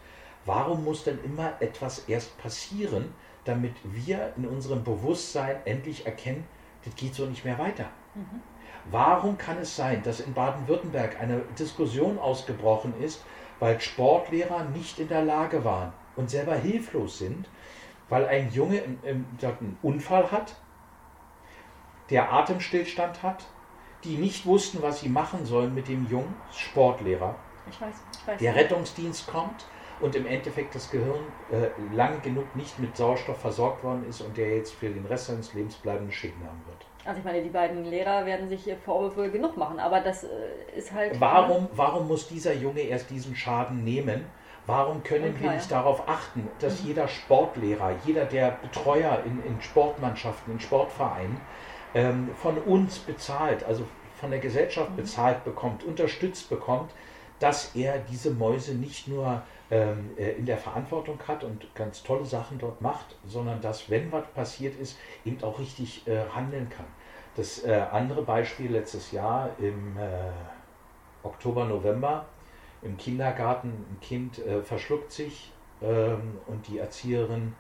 [0.44, 3.14] Warum muss denn immer etwas erst passieren,
[3.46, 6.46] damit wir in unserem Bewusstsein endlich erkennen,
[6.84, 7.86] das geht so nicht mehr weiter?
[8.16, 8.42] Mhm.
[8.92, 13.24] Warum kann es sein, dass in Baden-Württemberg eine Diskussion ausgebrochen ist,
[13.60, 17.48] weil Sportlehrer nicht in der Lage waren und selber hilflos sind,
[18.10, 20.56] weil ein Junge einen Unfall hat,
[22.10, 23.46] der Atemstillstand hat,
[24.04, 27.36] die nicht wussten, was sie machen sollen mit dem Jungen, Sportlehrer.
[27.70, 28.40] Ich weiß, ich weiß.
[28.40, 29.66] Der Rettungsdienst kommt
[30.00, 34.38] und im Endeffekt das Gehirn äh, lang genug nicht mit Sauerstoff versorgt worden ist und
[34.38, 36.86] der jetzt für den Rest seines Lebens bleibende Schäden haben wird.
[37.06, 40.28] Also ich meine, die beiden Lehrer werden sich hier Vorwürfe genug machen, aber das äh,
[40.76, 41.20] ist halt.
[41.20, 44.26] Warum, warum muss dieser Junge erst diesen Schaden nehmen?
[44.68, 45.44] Warum können okay.
[45.44, 46.88] wir nicht darauf achten, dass mhm.
[46.88, 51.40] jeder Sportlehrer, jeder der Betreuer in, in Sportmannschaften, in Sportvereinen
[51.94, 53.86] ähm, von uns bezahlt, also
[54.20, 54.96] von der Gesellschaft mhm.
[54.98, 56.92] bezahlt bekommt, unterstützt bekommt,
[57.40, 62.26] dass er diese Mäuse nicht nur ähm, äh, in der Verantwortung hat und ganz tolle
[62.26, 66.86] Sachen dort macht, sondern dass, wenn was passiert ist, eben auch richtig äh, handeln kann.
[67.36, 70.32] Das äh, andere Beispiel letztes Jahr im äh,
[71.24, 72.26] Oktober, November
[72.86, 77.54] im Kindergarten, ein Kind äh, verschluckt sich ähm, und die Erzieherin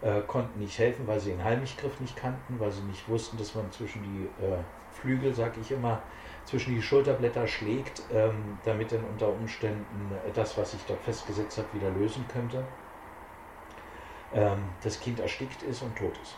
[0.00, 3.54] äh, konnten nicht helfen, weil sie den Heimlichgriff nicht kannten, weil sie nicht wussten, dass
[3.54, 4.28] man zwischen die
[4.90, 6.02] Flügel, sag ich immer,
[6.44, 11.72] zwischen die Schulterblätter schlägt, ähm, damit dann unter Umständen das, was sich dort festgesetzt hat,
[11.74, 12.64] wieder lösen könnte.
[14.32, 16.36] Ähm, das Kind erstickt ist und tot ist.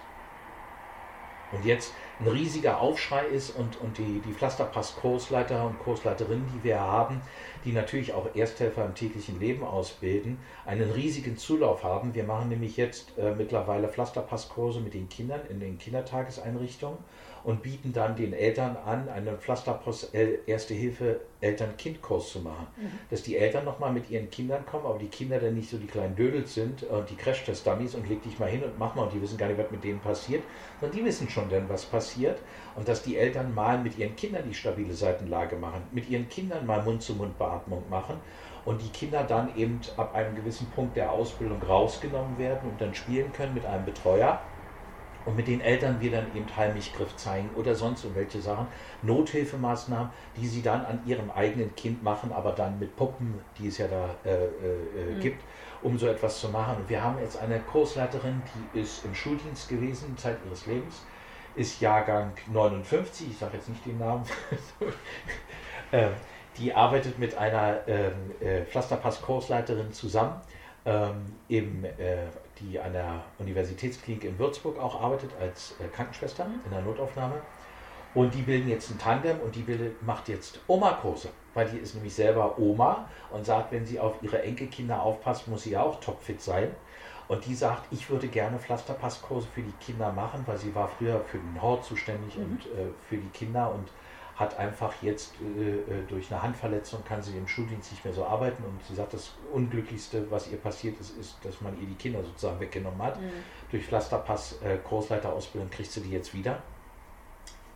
[1.52, 6.80] Und jetzt ein riesiger Aufschrei ist und, und die, die Pflasterpass-Kursleiter und Kursleiterinnen, die wir
[6.80, 7.20] haben,
[7.64, 12.14] die natürlich auch Ersthelfer im täglichen Leben ausbilden, einen riesigen Zulauf haben.
[12.14, 16.98] Wir machen nämlich jetzt äh, mittlerweile Pflasterpasskurse mit den Kindern in den Kindertageseinrichtungen
[17.44, 20.14] und bieten dann den Eltern an, einen Pflasterpost
[20.46, 22.66] Erste Hilfe Eltern-Kind-Kurs zu machen.
[22.76, 22.90] Mhm.
[23.10, 25.86] Dass die Eltern nochmal mit ihren Kindern kommen, aber die Kinder dann nicht so die
[25.86, 29.12] kleinen Dödels sind und die Crash-Test-Dummies und leg dich mal hin und mach mal und
[29.12, 30.44] die wissen gar nicht, was mit denen passiert,
[30.80, 32.40] sondern die wissen schon dann, was passiert
[32.76, 36.64] und dass die Eltern mal mit ihren Kindern die stabile Seitenlage machen, mit ihren Kindern
[36.64, 38.20] mal Mund-zu-Mund-Beatmung machen
[38.64, 42.94] und die Kinder dann eben ab einem gewissen Punkt der Ausbildung rausgenommen werden und dann
[42.94, 44.40] spielen können mit einem Betreuer
[45.24, 48.66] und mit den Eltern wir dann eben Heimlichgriff zeigen oder sonst irgendwelche Sachen,
[49.02, 53.78] Nothilfemaßnahmen, die sie dann an ihrem eigenen Kind machen, aber dann mit Puppen, die es
[53.78, 55.20] ja da äh, äh, mhm.
[55.20, 55.42] gibt,
[55.82, 56.76] um so etwas zu machen.
[56.76, 58.42] Und wir haben jetzt eine Kursleiterin,
[58.74, 61.02] die ist im Schuldienst gewesen, Zeit ihres Lebens,
[61.54, 64.24] ist Jahrgang 59, ich sage jetzt nicht den Namen,
[65.92, 66.08] äh,
[66.58, 70.40] die arbeitet mit einer ähm, äh, Pflasterpass-Kursleiterin zusammen
[70.84, 72.26] ähm, im äh,
[72.60, 77.40] die an der Universitätsklinik in Würzburg auch arbeitet als äh, Krankenschwester in der Notaufnahme.
[78.14, 81.94] Und die bilden jetzt ein Tandem und die bildet, macht jetzt Oma-Kurse, weil die ist
[81.94, 85.98] nämlich selber Oma und sagt, wenn sie auf ihre Enkelkinder aufpasst, muss sie ja auch
[86.00, 86.68] topfit sein.
[87.28, 91.20] Und die sagt, ich würde gerne Pflasterpasskurse für die Kinder machen, weil sie war früher
[91.20, 92.42] für den Hort zuständig mhm.
[92.42, 93.88] und äh, für die Kinder und
[94.36, 98.24] hat einfach jetzt äh, äh, durch eine Handverletzung, kann sie im Schuldienst nicht mehr so
[98.24, 101.94] arbeiten und sie sagt, das Unglücklichste, was ihr passiert ist, ist, dass man ihr die
[101.94, 103.20] Kinder sozusagen weggenommen hat.
[103.20, 103.30] Mhm.
[103.70, 106.62] Durch Pflasterpass äh, Großleiterausbildung kriegt sie die jetzt wieder.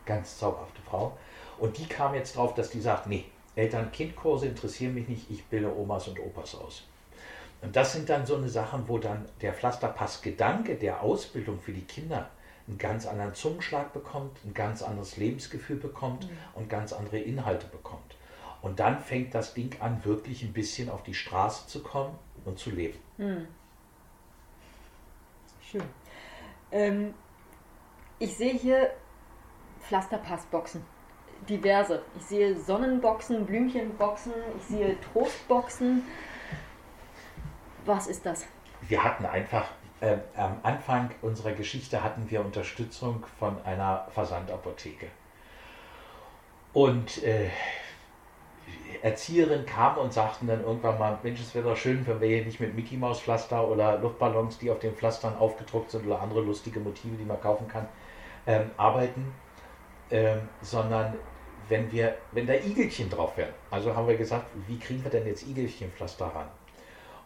[0.05, 1.17] Ganz zauberhafte Frau.
[1.59, 5.75] Und die kam jetzt drauf, dass die sagt, nee, Eltern-Kind-Kurse interessieren mich nicht, ich bilde
[5.75, 6.83] Omas und Opas aus.
[7.61, 11.81] Und das sind dann so eine Sachen, wo dann der Pflasterpass-Gedanke der Ausbildung für die
[11.81, 12.29] Kinder
[12.67, 16.37] einen ganz anderen Zungenschlag bekommt, ein ganz anderes Lebensgefühl bekommt mhm.
[16.55, 18.15] und ganz andere Inhalte bekommt.
[18.61, 22.59] Und dann fängt das Ding an, wirklich ein bisschen auf die Straße zu kommen und
[22.59, 22.99] zu leben.
[23.17, 23.47] Mhm.
[25.61, 25.83] Schön.
[26.71, 27.13] Ähm,
[28.19, 28.91] ich sehe hier
[29.81, 30.83] Pflasterpassboxen.
[31.47, 32.01] Diverse.
[32.17, 36.03] Ich sehe Sonnenboxen, Blümchenboxen, ich sehe Trostboxen.
[37.85, 38.45] Was ist das?
[38.81, 39.69] Wir hatten einfach
[40.01, 45.07] äh, am Anfang unserer Geschichte hatten wir Unterstützung von einer Versandapotheke.
[46.73, 47.49] Und äh,
[49.01, 52.45] Erzieherin kam und sagten dann irgendwann mal, Mensch, es wäre doch schön, wenn wir hier
[52.45, 56.41] nicht mit Mickey Maus Pflaster oder Luftballons, die auf den Pflastern aufgedruckt sind oder andere
[56.41, 57.87] lustige Motive, die man kaufen kann,
[58.45, 59.33] ähm, arbeiten,
[60.11, 61.15] ähm, sondern
[61.69, 63.53] wenn wir, wenn da Igelchen drauf wären.
[63.71, 66.47] Also haben wir gesagt, wie kriegen wir denn jetzt Igelchenpflaster ran?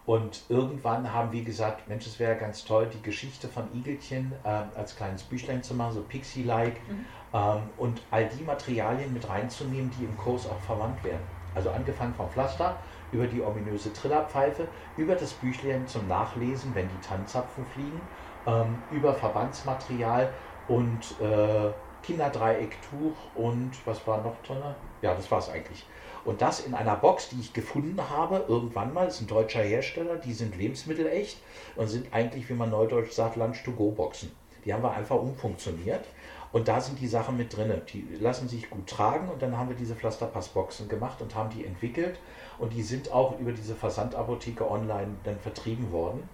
[0.05, 4.63] Und irgendwann haben wir gesagt, Mensch, es wäre ganz toll, die Geschichte von Igelchen äh,
[4.75, 7.05] als kleines Büchlein zu machen, so Pixie-like, mhm.
[7.33, 11.21] ähm, und all die Materialien mit reinzunehmen, die im Kurs auch verwandt werden.
[11.53, 12.77] Also angefangen vom Pflaster,
[13.11, 18.01] über die ominöse Trillerpfeife, über das Büchlein zum Nachlesen, wenn die Tannzapfen fliegen,
[18.47, 20.33] ähm, über Verbandsmaterial
[20.67, 21.71] und äh,
[22.03, 24.57] Kinderdreiecktuch und was war noch drin?
[25.01, 25.85] Ja, das war es eigentlich.
[26.23, 30.17] Und das in einer Box, die ich gefunden habe, irgendwann mal, ist ein deutscher Hersteller,
[30.17, 31.37] die sind lebensmittelecht
[31.75, 34.31] und sind eigentlich, wie man neudeutsch sagt, Lunch-to-Go-Boxen.
[34.65, 36.05] Die haben wir einfach umfunktioniert.
[36.51, 37.73] Und da sind die Sachen mit drin.
[37.93, 41.65] Die lassen sich gut tragen und dann haben wir diese Pflasterpassboxen gemacht und haben die
[41.65, 42.19] entwickelt.
[42.59, 46.27] Und die sind auch über diese Versandapotheke online dann vertrieben worden.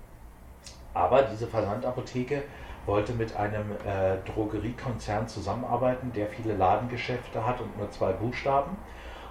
[0.94, 2.44] Aber diese Versandapotheke
[2.88, 8.76] wollte mit einem äh, Drogeriekonzern zusammenarbeiten, der viele Ladengeschäfte hat und nur zwei Buchstaben.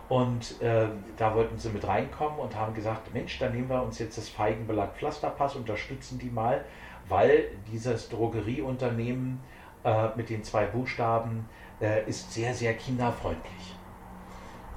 [0.09, 0.86] Und äh,
[1.16, 4.28] da wollten sie mit reinkommen und haben gesagt, Mensch, dann nehmen wir uns jetzt das
[4.28, 6.64] Feigenbelag Pflasterpass, unterstützen die mal,
[7.09, 9.40] weil dieses Drogerieunternehmen
[9.84, 11.48] äh, mit den zwei Buchstaben
[11.80, 13.74] äh, ist sehr, sehr kinderfreundlich.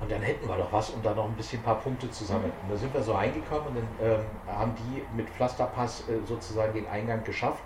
[0.01, 2.23] Und dann hätten wir doch was, um da noch ein bisschen ein paar Punkte zu
[2.23, 2.53] sammeln.
[2.63, 6.73] Und da sind wir so reingekommen und dann ähm, haben die mit Pflasterpass äh, sozusagen
[6.73, 7.63] den Eingang geschafft.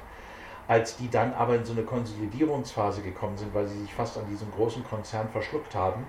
[0.67, 4.25] Als die dann aber in so eine Konsolidierungsphase gekommen sind, weil sie sich fast an
[4.29, 6.05] diesem großen Konzern verschluckt haben,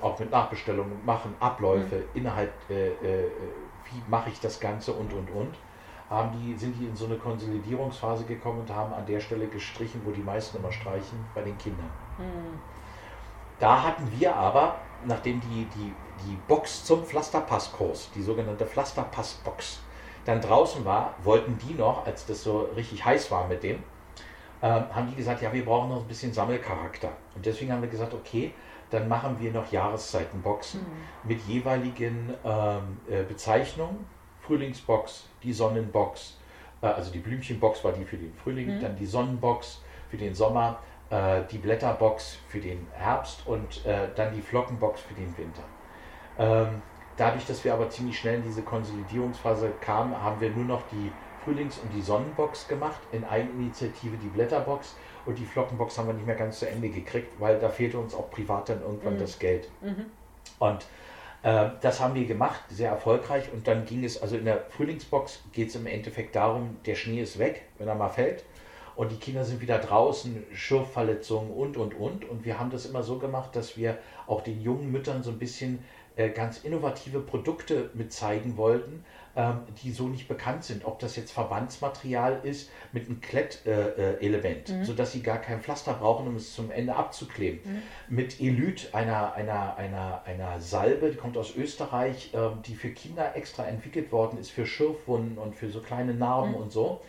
[0.00, 2.04] auch mit Nachbestellungen machen, Abläufe mhm.
[2.14, 3.30] innerhalb, äh, äh,
[3.90, 5.54] wie mache ich das Ganze und und und,
[6.10, 10.02] haben die, sind die in so eine Konsolidierungsphase gekommen und haben an der Stelle gestrichen,
[10.04, 11.90] wo die meisten immer streichen, bei den Kindern.
[12.18, 12.58] Mhm.
[13.58, 15.94] Da hatten wir aber, nachdem die, die,
[16.26, 19.80] die Box zum Pflasterpasskurs, die sogenannte Pflasterpassbox,
[20.24, 23.82] dann draußen war, wollten die noch, als das so richtig heiß war mit dem,
[24.62, 27.10] ähm, haben die gesagt, ja, wir brauchen noch ein bisschen Sammelcharakter.
[27.34, 28.54] Und deswegen haben wir gesagt, okay,
[28.92, 31.28] dann machen wir noch Jahreszeitenboxen mhm.
[31.28, 34.04] mit jeweiligen ähm, äh, Bezeichnungen.
[34.42, 36.36] Frühlingsbox, die Sonnenbox,
[36.82, 38.80] äh, also die Blümchenbox war die für den Frühling, mhm.
[38.80, 40.80] dann die Sonnenbox für den Sommer,
[41.10, 45.62] äh, die Blätterbox für den Herbst und äh, dann die Flockenbox für den Winter.
[46.38, 46.82] Ähm,
[47.16, 51.12] dadurch, dass wir aber ziemlich schnell in diese Konsolidierungsphase kamen, haben wir nur noch die
[51.44, 56.26] Frühlings- und die Sonnenbox gemacht, in Eigeninitiative die Blätterbox und die Flockenbox haben wir nicht
[56.26, 59.20] mehr ganz zu Ende gekriegt, weil da fehlte uns auch privat dann irgendwann mhm.
[59.20, 59.68] das Geld.
[59.80, 60.06] Mhm.
[60.58, 60.86] Und
[61.42, 63.52] äh, das haben wir gemacht, sehr erfolgreich.
[63.52, 67.20] Und dann ging es, also in der Frühlingsbox geht es im Endeffekt darum, der Schnee
[67.20, 68.44] ist weg, wenn er mal fällt.
[68.94, 72.28] Und die Kinder sind wieder draußen, Schürfverletzungen und, und, und.
[72.28, 75.38] Und wir haben das immer so gemacht, dass wir auch den jungen Müttern so ein
[75.38, 75.82] bisschen
[76.16, 79.04] äh, ganz innovative Produkte mit zeigen wollten,
[79.82, 80.84] die so nicht bekannt sind.
[80.84, 84.84] Ob das jetzt Verbandsmaterial ist mit einem Klettelement, äh, mhm.
[84.84, 87.60] sodass sie gar kein Pflaster brauchen, um es zum Ende abzukleben.
[87.64, 87.82] Mhm.
[88.14, 93.34] Mit Elyt, einer, einer, einer, einer Salbe, die kommt aus Österreich, äh, die für Kinder
[93.34, 96.56] extra entwickelt worden ist, für Schürfwunden und für so kleine Narben mhm.
[96.56, 97.00] und so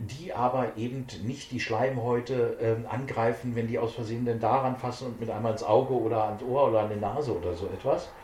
[0.00, 5.08] die aber eben nicht die Schleimhäute äh, angreifen, wenn die aus Versehen denn daran fassen
[5.08, 8.04] und mit einmal ins Auge oder ans Ohr oder an die Nase oder so etwas,
[8.04, 8.19] ähm,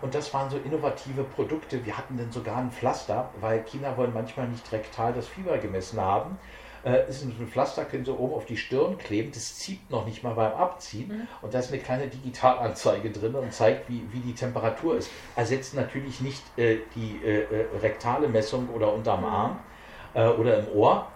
[0.00, 1.84] und das waren so innovative Produkte.
[1.84, 6.00] Wir hatten dann sogar ein Pflaster, weil Kinder wollen manchmal nicht rektal das Fieber gemessen
[6.00, 6.38] haben.
[6.86, 10.22] Äh, ist ein Pflaster, können sie oben auf die Stirn kleben, das zieht noch nicht
[10.22, 11.08] mal beim Abziehen.
[11.08, 11.28] Mhm.
[11.42, 15.10] Und da ist eine kleine Digitalanzeige drin und zeigt, wie, wie die Temperatur ist.
[15.34, 19.26] Ersetzt natürlich nicht äh, die äh, äh rektale Messung oder unterm mhm.
[19.26, 19.58] Arm
[20.14, 21.08] äh, oder im Ohr,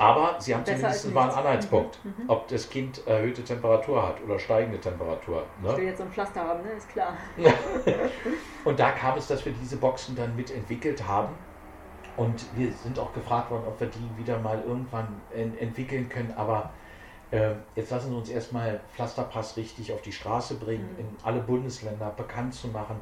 [0.00, 2.24] aber sie haben zumindest mal einen Anhaltspunkt, mhm.
[2.24, 2.30] mhm.
[2.30, 5.44] ob das Kind erhöhte Temperatur hat oder steigende Temperatur.
[5.62, 5.72] Ne?
[5.72, 6.70] Ich will jetzt so ein Pflaster haben, ne?
[6.72, 7.12] ist klar.
[8.64, 11.34] und da kam es, dass wir diese Boxen dann mitentwickelt haben.
[12.16, 16.32] Und wir sind auch gefragt worden, ob wir die wieder mal irgendwann entwickeln können.
[16.34, 16.70] Aber
[17.30, 21.00] äh, jetzt lassen Sie uns erstmal Pflasterpass richtig auf die Straße bringen, mhm.
[21.00, 22.96] in alle Bundesländer bekannt zu machen.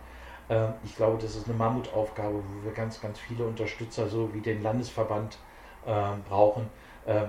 [0.48, 4.40] Äh, ich glaube, das ist eine Mammutaufgabe, wo wir ganz, ganz viele Unterstützer, so wie
[4.40, 5.38] den Landesverband,
[5.86, 6.68] äh, brauchen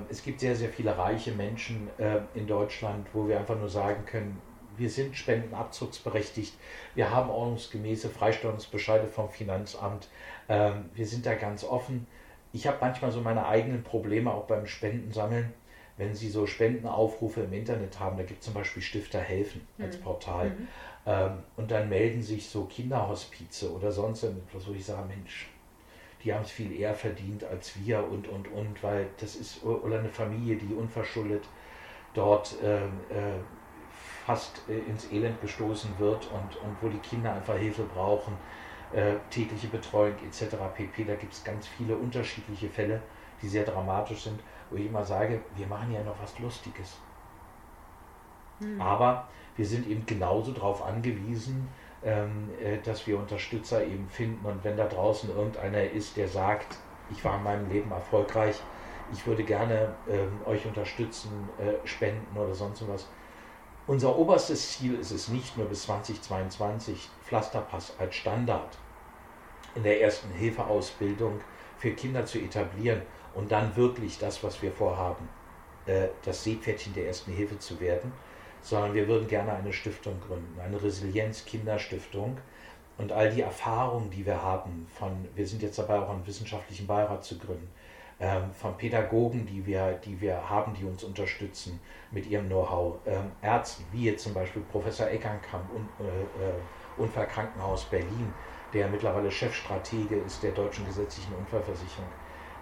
[0.09, 4.05] es gibt sehr, sehr viele reiche Menschen äh, in Deutschland, wo wir einfach nur sagen
[4.05, 4.41] können,
[4.77, 6.53] wir sind spendenabzugsberechtigt,
[6.95, 10.07] wir haben ordnungsgemäße Freistellungsbescheide vom Finanzamt,
[10.47, 12.07] ähm, wir sind da ganz offen.
[12.51, 15.53] Ich habe manchmal so meine eigenen Probleme auch beim Spendensammeln.
[15.97, 19.97] Wenn Sie so Spendenaufrufe im Internet haben, da gibt es zum Beispiel Stifter helfen als
[19.97, 20.01] mhm.
[20.01, 20.49] Portal.
[20.49, 20.67] Mhm.
[21.05, 25.49] Ähm, und dann melden sich so Kinderhospize oder sonst etwas, wo ich sage, Mensch,
[26.24, 29.99] die haben es viel eher verdient als wir und, und, und, weil das ist oder
[29.99, 31.47] eine Familie, die unverschuldet
[32.13, 33.39] dort äh, äh,
[34.26, 38.34] fast äh, ins Elend gestoßen wird und, und wo die Kinder einfach Hilfe brauchen,
[38.91, 40.55] äh, tägliche Betreuung etc.
[40.76, 41.03] pp.
[41.05, 43.01] Da gibt es ganz viele unterschiedliche Fälle,
[43.41, 44.39] die sehr dramatisch sind,
[44.70, 46.97] wo ich immer sage, wir machen ja noch was Lustiges.
[48.59, 48.82] Hm.
[48.82, 51.67] Aber wir sind eben genauso darauf angewiesen, ähm,
[52.86, 54.45] dass wir Unterstützer eben finden.
[54.45, 56.78] Und wenn da draußen irgendeiner ist, der sagt,
[57.12, 58.62] ich war in meinem Leben erfolgreich,
[59.12, 63.08] ich würde gerne ähm, euch unterstützen, äh, spenden oder sonst was.
[63.88, 68.78] Unser oberstes Ziel ist es nicht nur bis 2022 Pflasterpass als Standard
[69.76, 71.39] in der ersten Hilfeausbildung
[71.78, 73.02] für Kinder zu etablieren
[73.34, 75.28] und dann wirklich das, was wir vorhaben,
[75.86, 78.12] äh, das Seepferdchen der ersten Hilfe zu werden,
[78.62, 82.38] sondern wir würden gerne eine Stiftung gründen, eine Resilienz-Kinderstiftung.
[82.97, 86.86] Und all die Erfahrungen, die wir haben, von, wir sind jetzt dabei auch einen wissenschaftlichen
[86.86, 87.70] Beirat zu gründen,
[88.20, 91.80] ähm, von Pädagogen, die wir, die wir haben, die uns unterstützen
[92.12, 96.53] mit ihrem Know-how, ähm, Ärzten, wie jetzt zum Beispiel Professor Eckernkamp, Un äh, äh,
[96.97, 98.34] Unfallkrankenhaus Berlin,
[98.74, 102.10] der mittlerweile Chefstratege ist der deutschen gesetzlichen Unfallversicherung,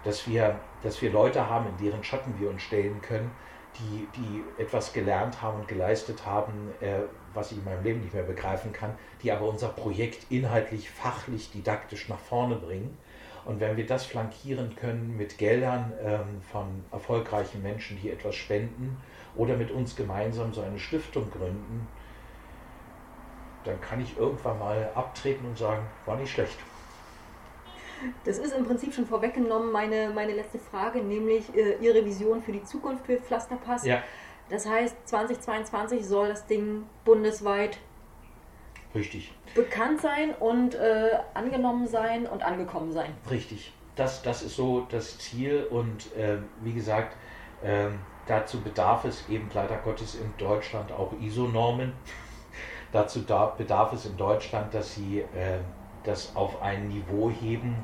[0.04, 3.32] dass wir, dass wir Leute haben, in deren Schatten wir uns stellen können,
[3.76, 7.00] die, die etwas gelernt haben und geleistet haben, äh,
[7.32, 11.50] was ich in meinem Leben nicht mehr begreifen kann, die aber unser Projekt inhaltlich, fachlich,
[11.50, 12.96] didaktisch nach vorne bringen.
[13.44, 19.00] Und wenn wir das flankieren können mit Geldern ähm, von erfolgreichen Menschen, die etwas spenden,
[19.36, 21.86] oder mit uns gemeinsam so eine Stiftung gründen,
[23.64, 26.58] dann kann ich irgendwann mal abtreten und sagen, war nicht schlecht.
[28.24, 32.52] Das ist im Prinzip schon vorweggenommen meine, meine letzte Frage, nämlich äh, Ihre Vision für
[32.52, 33.84] die Zukunft für Pflasterpass.
[33.84, 34.02] Ja.
[34.48, 37.78] Das heißt, 2022 soll das Ding bundesweit
[38.94, 39.32] Richtig.
[39.54, 43.14] bekannt sein und äh, angenommen sein und angekommen sein.
[43.30, 43.72] Richtig.
[43.96, 47.16] Das, das ist so das Ziel und äh, wie gesagt,
[47.62, 51.92] ähm, dazu bedarf es eben leider Gottes in Deutschland auch ISO-Normen.
[52.92, 55.64] dazu bedarf es in Deutschland, dass sie ähm,
[56.08, 57.76] das auf ein Niveau heben,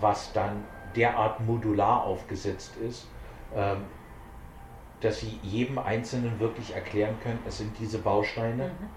[0.00, 0.64] was dann
[0.96, 3.06] derart modular aufgesetzt ist,
[3.54, 3.84] ähm,
[5.00, 8.68] dass sie jedem Einzelnen wirklich erklären können, es sind diese Bausteine.
[8.68, 8.88] Mhm.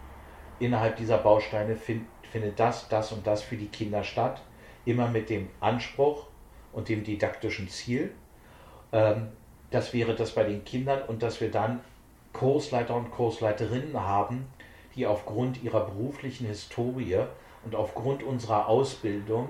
[0.60, 4.42] Innerhalb dieser Bausteine find, findet das, das und das für die Kinder statt.
[4.86, 6.28] Immer mit dem Anspruch
[6.74, 8.14] und dem didaktischen Ziel.
[8.92, 9.30] Ähm,
[9.72, 11.82] das wäre das bei den Kindern und dass wir dann
[12.34, 14.48] Kursleiter und Kursleiterinnen haben,
[14.96, 17.26] die aufgrund ihrer beruflichen Historie
[17.66, 19.50] und aufgrund unserer Ausbildung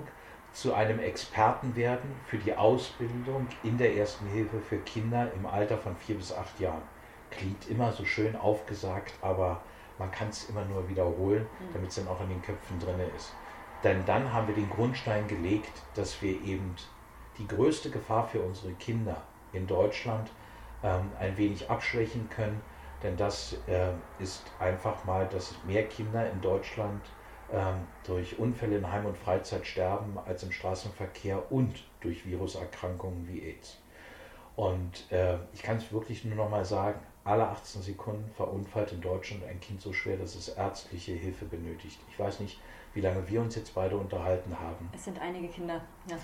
[0.52, 5.76] zu einem Experten werden für die Ausbildung in der Ersten Hilfe für Kinder im Alter
[5.76, 6.82] von vier bis acht Jahren.
[7.30, 9.60] Klingt immer so schön aufgesagt, aber
[9.98, 11.72] man kann es immer nur wiederholen, mhm.
[11.74, 13.34] damit es dann auch in den Köpfen drin ist.
[13.84, 16.74] Denn dann haben wir den Grundstein gelegt, dass wir eben
[17.38, 20.30] die größte Gefahr für unsere Kinder in Deutschland
[20.82, 22.60] ähm, ein wenig abschwächen können.
[23.02, 27.02] Denn das äh, ist einfach mal, dass mehr Kinder in Deutschland
[28.04, 33.78] durch Unfälle in Heim und Freizeit sterben als im Straßenverkehr und durch Viruserkrankungen wie AIDS.
[34.56, 39.00] Und äh, ich kann es wirklich nur noch mal sagen, alle 18 Sekunden verunfallt in
[39.00, 42.00] Deutschland ein Kind so schwer, dass es ärztliche Hilfe benötigt.
[42.08, 42.58] Ich weiß nicht,
[42.94, 44.88] wie lange wir uns jetzt beide unterhalten haben.
[44.94, 46.16] Es sind einige Kinder, ja.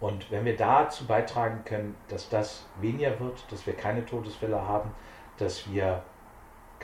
[0.00, 4.90] Und wenn wir dazu beitragen können, dass das weniger wird, dass wir keine Todesfälle haben,
[5.38, 6.02] dass wir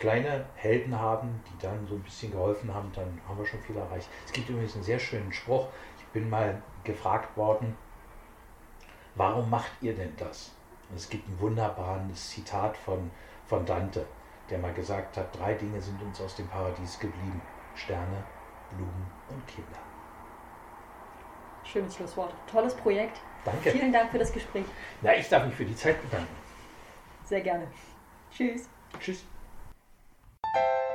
[0.01, 3.77] kleine Helden haben, die dann so ein bisschen geholfen haben, dann haben wir schon viel
[3.77, 4.09] erreicht.
[4.27, 5.69] Es gibt übrigens einen sehr schönen Spruch.
[5.99, 7.77] Ich bin mal gefragt worden,
[9.15, 10.53] warum macht ihr denn das?
[10.89, 13.11] Und es gibt ein wunderbares Zitat von,
[13.47, 14.05] von Dante,
[14.49, 17.41] der mal gesagt hat, drei Dinge sind uns aus dem Paradies geblieben.
[17.77, 18.25] Sterne,
[18.71, 19.79] Blumen und Kinder.
[21.63, 22.35] Schönes Schlusswort.
[22.51, 23.21] Tolles Projekt.
[23.45, 23.71] Danke.
[23.71, 24.65] Vielen Dank für das Gespräch.
[25.03, 26.35] Na, ich darf mich für die Zeit bedanken.
[27.25, 27.69] Sehr gerne.
[28.33, 28.69] Tschüss.
[28.99, 29.25] Tschüss.
[30.53, 30.89] Thank you.